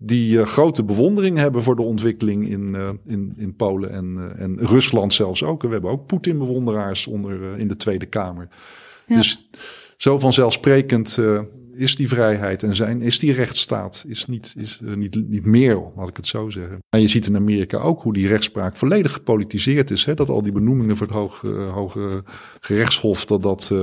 [0.02, 4.42] die uh, grote bewondering hebben voor de ontwikkeling in, uh, in, in Polen en, uh,
[4.42, 5.62] en Rusland zelfs ook.
[5.62, 8.48] We hebben ook Poetin-bewonderaars onder in de Tweede Kamer.
[9.08, 9.16] Ja.
[9.16, 9.50] Dus
[9.98, 11.18] zo vanzelfsprekend
[11.72, 16.10] is die vrijheid en zijn, is die rechtsstaat is niet, is, niet, niet meer, laat
[16.10, 16.78] ik het zo zeggen.
[16.90, 20.06] En je ziet in Amerika ook hoe die rechtspraak volledig gepolitiseerd is.
[20.06, 20.14] Hè?
[20.14, 22.24] Dat al die benoemingen voor het hoge, hoge
[22.60, 23.74] gerechtshof, dat dat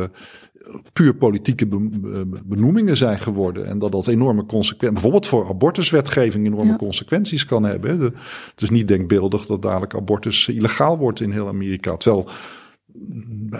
[0.93, 1.67] puur politieke
[2.45, 3.67] benoemingen zijn geworden.
[3.67, 6.77] En dat dat enorme consequenties, bijvoorbeeld voor abortuswetgeving, enorme ja.
[6.77, 8.01] consequenties kan hebben.
[8.01, 11.97] Het is niet denkbeeldig dat dadelijk abortus illegaal wordt in heel Amerika.
[11.97, 12.29] Terwijl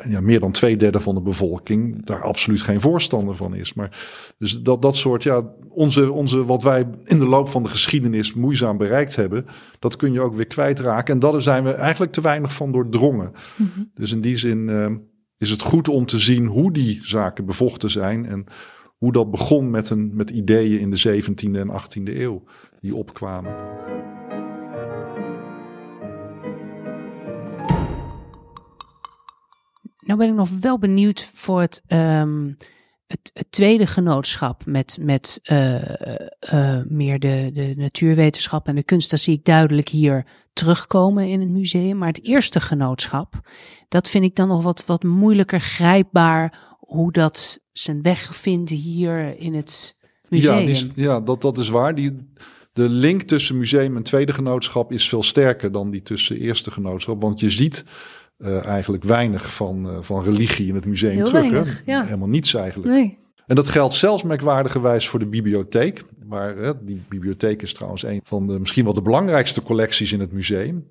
[0.09, 3.75] ja, meer dan twee derde van de bevolking daar absoluut geen voorstander van is.
[3.75, 3.99] Maar
[4.39, 8.35] dus dat, dat soort, ja, onze, onze, wat wij in de loop van de geschiedenis
[8.35, 9.47] moeizaam bereikt hebben,
[9.79, 11.15] dat kun je ook weer kwijtraken.
[11.15, 13.33] En daar zijn we eigenlijk te weinig van doordrongen.
[13.57, 13.91] Mm -hmm.
[13.95, 14.87] Dus in die zin uh,
[15.39, 18.47] is het goed om te zien hoe die zaken bevochten zijn en
[18.97, 22.43] hoe dat begon met, een, met ideeën in de 17e en 18e eeuw
[22.81, 23.55] die opkwamen.
[30.01, 32.57] Nou ben ik nog wel benieuwd voor het, um,
[33.07, 35.75] het, het, tweede genootschap met, met uh,
[36.53, 39.11] uh, meer de, de natuurwetenschap en de kunst.
[39.11, 41.99] Dat zie ik duidelijk hier terugkomen in het museum.
[41.99, 43.41] Maar het eerste genootschap,
[43.89, 49.39] dat vind ik dan nog wat, wat moeilijker grijpbaar hoe dat zijn weg vindt hier
[49.39, 49.97] in het
[50.29, 50.59] museum.
[50.59, 51.95] Ja, die, ja dat, dat is waar.
[51.95, 52.17] Die,
[52.73, 57.23] de link tussen museum en tweede genootschap is veel sterker dan die tussen eerste genootschap.
[57.23, 57.85] Want je ziet
[58.39, 61.51] uh, eigenlijk weinig van, uh, van religie in het museum Heel terug.
[61.51, 61.93] Weinig, hè?
[61.93, 62.05] Ja.
[62.05, 62.93] Helemaal niets eigenlijk.
[62.93, 63.19] Nee.
[63.47, 66.05] En dat geldt zelfs merkwaardigerwijs voor de bibliotheek.
[66.27, 70.21] Maar hè, die bibliotheek is trouwens een van de misschien wel de belangrijkste collecties in
[70.21, 70.89] het museum.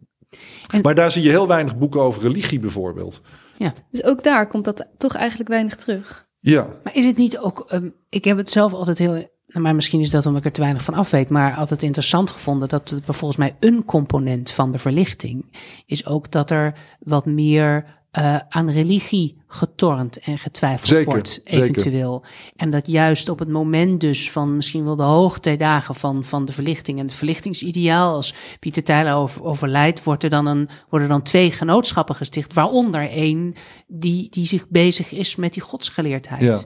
[0.71, 3.21] En, maar daar zie je heel weinig boeken over religie bijvoorbeeld.
[3.57, 3.73] Ja.
[3.91, 6.27] Dus ook daar komt dat toch eigenlijk weinig terug.
[6.39, 6.67] Ja.
[6.83, 10.09] Maar is het niet ook, um, ik heb het zelf altijd heel maar misschien is
[10.09, 13.13] dat omdat ik er te weinig van af weet, maar altijd interessant gevonden dat we
[13.13, 15.45] volgens mij een component van de verlichting
[15.85, 17.85] is ook dat er wat meer
[18.19, 22.23] uh, aan religie getornd en getwijfeld zeker, wordt, eventueel.
[22.23, 22.51] Zeker.
[22.55, 26.51] En dat juist op het moment dus van misschien wel de hoogtijdagen van, van de
[26.51, 31.21] verlichting en het verlichtingsideaal, als Pieter Tijler over, overlijdt, wordt er dan een, worden dan
[31.21, 33.53] twee genootschappen gesticht, waaronder één
[33.87, 36.41] die, die zich bezig is met die godsgeleerdheid.
[36.41, 36.61] Ja.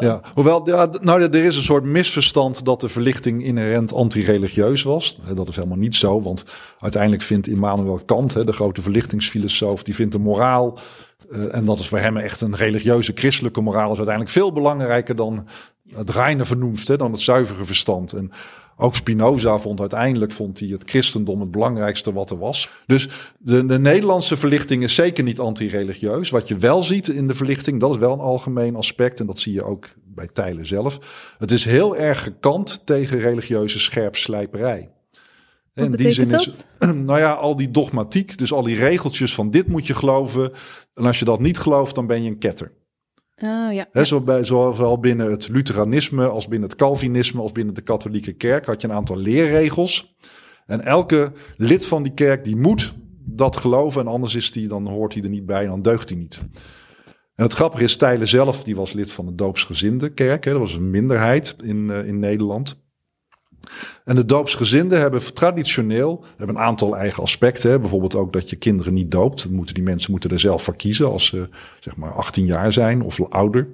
[0.00, 5.18] Ja, hoewel, ja, nou, er is een soort misverstand dat de verlichting inherent anti-religieus was.
[5.34, 6.44] Dat is helemaal niet zo, want
[6.78, 10.78] uiteindelijk vindt Immanuel Kant, de grote verlichtingsfilosoof, die vindt de moraal,
[11.30, 15.16] uh, en dat is voor hem echt een religieuze christelijke moraal, is uiteindelijk veel belangrijker
[15.16, 15.46] dan
[15.94, 18.12] het reine vernoemd, dan het zuivere verstand.
[18.12, 18.32] En
[18.76, 22.70] ook Spinoza vond uiteindelijk vond hij het christendom het belangrijkste wat er was.
[22.86, 23.08] Dus
[23.38, 26.30] de, de Nederlandse verlichting is zeker niet anti-religieus.
[26.30, 29.20] Wat je wel ziet in de verlichting, dat is wel een algemeen aspect.
[29.20, 30.98] En dat zie je ook bij Tijlen zelf.
[31.38, 34.90] Het is heel erg gekant tegen religieuze scherpslijperij.
[35.74, 36.46] Wat in die zin dat?
[36.46, 36.64] is,
[37.06, 40.52] nou ja, al die dogmatiek, dus al die regeltjes van dit moet je geloven.
[40.94, 42.72] En als je dat niet gelooft, dan ben je een ketter.
[43.42, 43.86] Oh, ja.
[43.90, 48.32] He, zo bij, zowel binnen het Lutheranisme als binnen het Calvinisme als binnen de katholieke
[48.32, 50.16] kerk had je een aantal leerregels.
[50.66, 52.94] En elke lid van die kerk die moet
[53.26, 56.08] dat geloven en anders is die, dan hoort hij er niet bij en dan deugt
[56.08, 56.40] hij niet.
[57.34, 60.44] En het grappige is, Tijlen zelf, die was lid van de doopsgezinde kerk.
[60.44, 62.83] Hè, dat was een minderheid in, uh, in Nederland.
[64.04, 67.70] En de doopsgezinden hebben traditioneel hebben een aantal eigen aspecten.
[67.70, 67.80] Hè.
[67.80, 69.42] Bijvoorbeeld ook dat je kinderen niet doopt.
[69.42, 71.48] Dat moeten, die mensen moeten er zelf voor kiezen als ze
[71.80, 73.68] zeg maar 18 jaar zijn of ouder.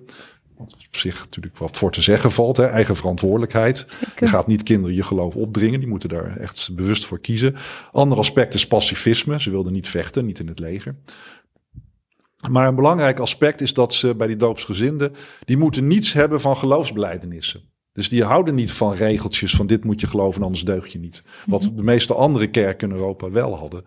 [0.57, 2.57] Wat op zich natuurlijk wat voor te zeggen valt.
[2.57, 2.65] Hè.
[2.65, 3.87] Eigen verantwoordelijkheid.
[3.89, 4.13] Zeker.
[4.19, 5.81] Je gaat niet kinderen je geloof opdringen.
[5.81, 7.57] Die moeten daar echt bewust voor kiezen.
[7.93, 9.41] Ander aspect is pacifisme.
[9.41, 10.97] Ze wilden niet vechten, niet in het leger.
[12.49, 15.15] Maar een belangrijk aspect is dat ze bij die doopsgezinden...
[15.45, 17.63] die moeten niets hebben van geloofsbelijdenissen.
[18.01, 21.23] Dus die houden niet van regeltjes van dit moet je geloven, anders deug je niet.
[21.47, 23.85] Wat de meeste andere kerken in Europa wel hadden.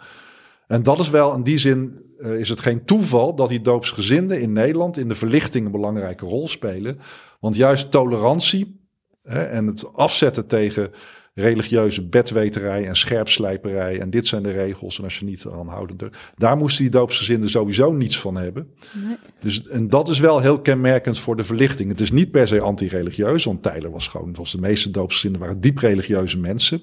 [0.67, 4.41] En dat is wel, in die zin uh, is het geen toeval dat die doopsgezinden
[4.41, 6.99] in Nederland in de verlichting een belangrijke rol spelen.
[7.39, 8.79] Want juist tolerantie
[9.23, 10.91] hè, en het afzetten tegen
[11.33, 13.99] religieuze bedweterij en scherpslijperij.
[13.99, 14.97] En dit zijn de regels.
[14.97, 16.11] En als je niet aan houden.
[16.35, 18.67] Daar moesten die doopsgezinden sowieso niets van hebben.
[18.93, 19.17] Nee.
[19.39, 21.89] Dus, en dat is wel heel kenmerkend voor de verlichting.
[21.89, 23.43] Het is niet per se anti-religieus.
[23.43, 26.81] Want Tyler was gewoon, zoals de meeste doopsgezinden waren diep religieuze mensen.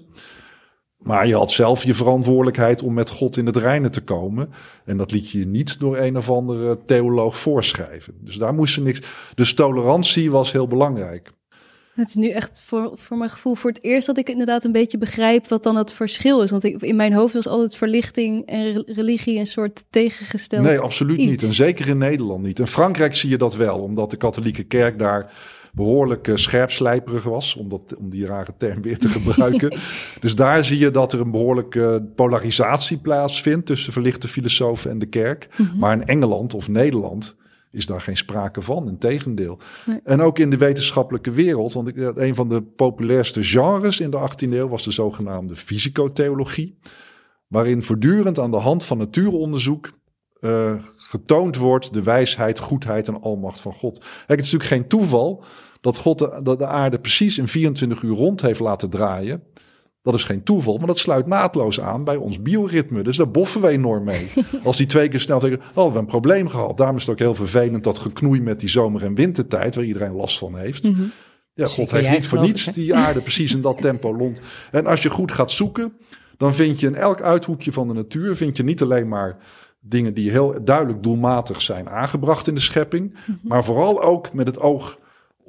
[0.98, 4.51] Maar je had zelf je verantwoordelijkheid om met God in het reinen te komen.
[4.84, 8.14] En dat liet je je niet door een of andere theoloog voorschrijven.
[8.20, 9.01] Dus daar moest je niks.
[9.34, 11.32] Dus tolerantie was heel belangrijk.
[12.01, 14.72] Het is nu echt voor, voor mijn gevoel voor het eerst dat ik inderdaad een
[14.72, 16.51] beetje begrijp wat dan het verschil is.
[16.51, 20.62] Want ik, in mijn hoofd was altijd verlichting en re- religie een soort tegengesteld.
[20.62, 21.42] Nee, absoluut niet.
[21.42, 22.59] En zeker in Nederland niet.
[22.59, 25.32] In Frankrijk zie je dat wel, omdat de katholieke kerk daar
[25.72, 29.78] behoorlijk uh, scherpslijperig was, om, dat, om die rare term weer te gebruiken.
[30.20, 35.07] dus daar zie je dat er een behoorlijke polarisatie plaatsvindt tussen verlichte filosofen en de
[35.07, 35.48] kerk.
[35.57, 35.78] Mhm.
[35.78, 37.36] Maar in Engeland of Nederland
[37.71, 39.59] is daar geen sprake van, integendeel.
[39.87, 40.01] Nee.
[40.05, 44.31] En ook in de wetenschappelijke wereld, want ik, een van de populairste genres in de
[44.31, 46.79] 18e eeuw was de zogenaamde fysicotheologie,
[47.47, 49.99] waarin voortdurend aan de hand van natuuronderzoek
[50.41, 53.99] uh, getoond wordt de wijsheid, goedheid en almacht van God.
[53.99, 55.45] Kijk, het is natuurlijk geen toeval
[55.81, 59.43] dat God de, de, de aarde precies in 24 uur rond heeft laten draaien.
[60.03, 63.03] Dat is geen toeval, maar dat sluit naadloos aan bij ons bioritme.
[63.03, 64.30] Dus daar boffen we enorm mee.
[64.64, 66.76] Als die twee keer snel tegen, oh, we hebben een probleem gehad.
[66.76, 70.12] Daarom is het ook heel vervelend dat geknoei met die zomer- en wintertijd, waar iedereen
[70.12, 70.90] last van heeft.
[70.90, 71.03] Mhm.
[71.55, 74.40] Ja, God heeft niet voor niets die aarde precies in dat tempo rond.
[74.70, 75.92] En als je goed gaat zoeken,
[76.36, 79.36] dan vind je in elk uithoekje van de natuur, vind je niet alleen maar
[79.80, 84.61] dingen die heel duidelijk doelmatig zijn aangebracht in de schepping, maar vooral ook met het
[84.61, 84.98] oog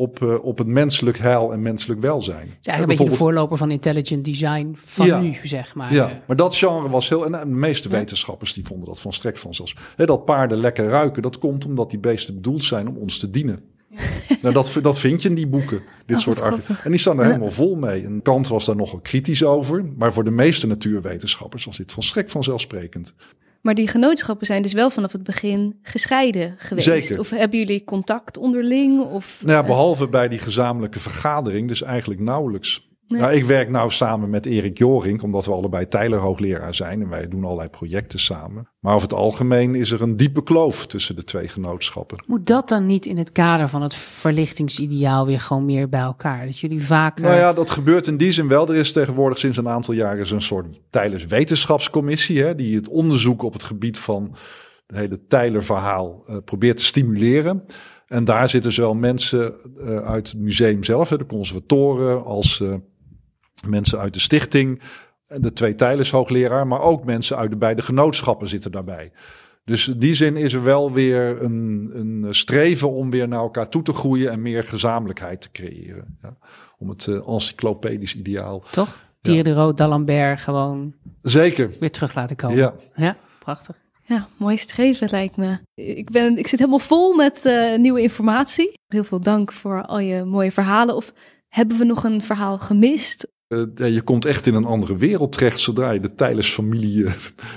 [0.01, 2.47] op, uh, op het menselijk heil en menselijk welzijn.
[2.47, 5.93] Het is eigenlijk een beetje de voorloper van intelligent design van ja, nu, zeg maar.
[5.93, 7.25] Ja, maar dat genre was heel...
[7.25, 7.95] En de meeste ja.
[7.95, 9.75] wetenschappers die vonden dat van strek van zelfs.
[9.95, 13.29] He, dat paarden lekker ruiken, dat komt omdat die beesten bedoeld zijn om ons te
[13.29, 13.59] dienen.
[14.41, 16.77] nou, dat, dat vind je in die boeken, dit Oh, soort argumenten.
[16.83, 17.27] En die staan er ja.
[17.27, 18.03] helemaal vol mee.
[18.03, 19.85] En Kant was daar nogal kritisch over.
[19.97, 23.13] Maar voor de meeste natuurwetenschappers was dit van strek vanzelfsprekend.
[23.61, 26.87] Maar die genootschappen zijn dus wel vanaf het begin gescheiden geweest.
[26.87, 27.19] Zeker.
[27.19, 29.01] Of hebben jullie contact onderling?
[29.01, 32.89] Of, nou ja, behalve bij die gezamenlijke vergadering, dus eigenlijk nauwelijks.
[33.11, 33.21] Nee.
[33.21, 37.09] Nou, ik werk nou samen met Erik Joring, omdat we allebei Tyler hoogleraar zijn en
[37.09, 38.69] wij doen allerlei projecten samen.
[38.79, 42.23] Maar over het algemeen is er een diepe kloof tussen de twee genootschappen.
[42.27, 46.45] Moet dat dan niet in het kader van het verlichtingsideaal weer gewoon meer bij elkaar?
[46.45, 47.23] Dat jullie vaker.
[47.23, 48.67] Nou ja, dat gebeurt in die zin wel.
[48.67, 53.43] Er is tegenwoordig sinds een aantal jaren een soort Tylers wetenschapscommissie, hè, die het onderzoek
[53.43, 54.35] op het gebied van
[54.87, 57.63] het hele Tyler-verhaal uh, probeert te stimuleren.
[58.07, 62.73] En daar zitten zowel mensen uh, uit het museum zelf, hè, de conservatoren, als uh,
[63.67, 64.81] mensen uit de stichting,
[65.25, 69.11] de twee Tijlers hoogleraar, maar ook mensen uit de beide genootschappen zitten daarbij.
[69.63, 73.69] Dus in die zin is er wel weer een, een streven om weer naar elkaar
[73.69, 76.17] toe te groeien en meer gezamenlijkheid te creëren.
[76.21, 76.37] Ja,
[76.77, 78.63] om het uh, encyclopedisch ideaal.
[78.71, 78.97] Toch?
[79.21, 81.71] Thierry de Rood, D'Alembert gewoon Zeker.
[81.79, 82.57] weer terug laten komen.
[82.57, 83.75] Ja, ja prachtig.
[84.05, 85.59] Ja, mooi streven lijkt me.
[85.73, 88.73] Ik, ben, ik zit helemaal vol met uh, nieuwe informatie.
[88.87, 90.95] Heel veel dank voor al je mooie verhalen.
[90.95, 91.13] Of
[91.47, 93.27] hebben we nog een verhaal gemist?
[93.51, 97.05] Uh, je komt echt in een andere wereld terecht zodra je de Tijlers-familie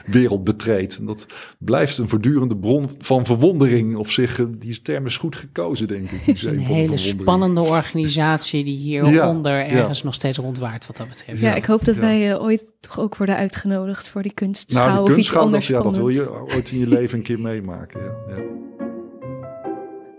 [0.06, 0.98] wereld betreedt.
[0.98, 1.26] En dat
[1.58, 4.40] blijft een voortdurende bron van verwondering op zich.
[4.58, 6.24] Die term is goed gekozen, denk ik.
[6.24, 10.04] Die een hele spannende organisatie die hieronder ja, ergens ja.
[10.04, 11.40] nog steeds rondwaart wat dat betreft.
[11.40, 12.00] Ja, ik hoop dat ja.
[12.00, 15.76] wij uh, ooit toch ook worden uitgenodigd voor die kunstschouw nou, of iets anders dat,
[15.76, 18.00] ja, dat wil je ooit in je leven een keer meemaken.
[18.28, 18.63] Ja.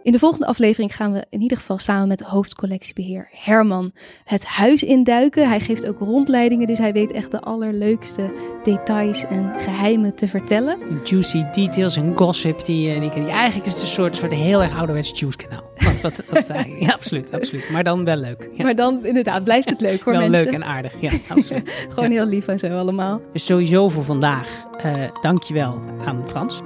[0.05, 3.91] In de volgende aflevering gaan we in ieder geval samen met hoofdcollectiebeheer Herman
[4.23, 5.47] het huis induiken.
[5.47, 8.29] Hij geeft ook rondleidingen, dus hij weet echt de allerleukste
[8.63, 10.77] details en geheimen te vertellen.
[11.03, 14.77] Juicy details en gossip, die, die, die eigenlijk is het een soort, soort heel erg
[14.77, 15.63] ouderwets juice kanaal.
[15.75, 16.47] Wat, wat, wat,
[16.79, 17.69] ja, absoluut, absoluut.
[17.69, 18.49] Maar dan wel leuk.
[18.53, 18.63] Ja.
[18.63, 20.45] Maar dan inderdaad blijft het leuk hoor wel mensen.
[20.45, 21.69] leuk en aardig, ja, absoluut.
[21.93, 23.21] Gewoon heel lief en zo allemaal.
[23.33, 26.61] Dus sowieso voor vandaag, uh, dankjewel aan Frans.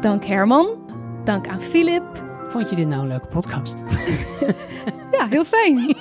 [0.00, 0.66] Dank Herman.
[1.24, 2.27] Dank aan Filip.
[2.48, 3.82] Vond je dit nou een leuke podcast?
[5.18, 5.96] ja, heel fijn.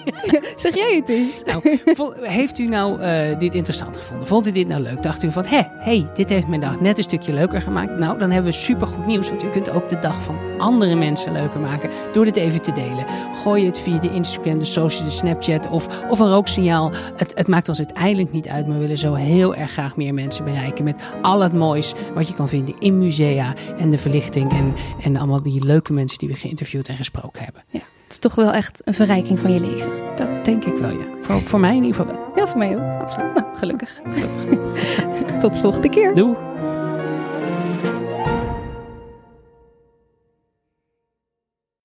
[0.55, 1.43] zeg jij het eens.
[1.43, 1.77] Nou,
[2.21, 4.27] heeft u nou uh, dit interessant gevonden?
[4.27, 5.03] Vond u dit nou leuk?
[5.03, 7.97] Dacht u van, hé, hey, dit heeft mijn dag net een stukje leuker gemaakt?
[7.97, 9.29] Nou, dan hebben we supergoed nieuws.
[9.29, 12.71] Want u kunt ook de dag van andere mensen leuker maken door dit even te
[12.71, 13.05] delen.
[13.43, 16.91] Gooi het via de Instagram, de social, de Snapchat of, of een rooksignaal.
[17.15, 20.13] Het, het maakt ons uiteindelijk niet uit, maar we willen zo heel erg graag meer
[20.13, 24.51] mensen bereiken met al het moois wat je kan vinden in musea en de verlichting
[24.51, 27.63] en, en allemaal die leuke mensen die we geïnterviewd en gesproken hebben.
[27.69, 27.81] Ja.
[28.07, 29.89] Het is toch wel echt een verrijking van je leven.
[30.15, 31.05] Dat denk ik wel, ja.
[31.21, 32.31] Voor, voor mij in ieder geval wel.
[32.35, 33.01] Ja, voor mij ook.
[33.01, 33.33] Absoluut.
[33.33, 33.99] Nou, gelukkig.
[34.03, 35.39] gelukkig.
[35.39, 36.15] Tot de volgende keer.
[36.15, 36.35] Doei.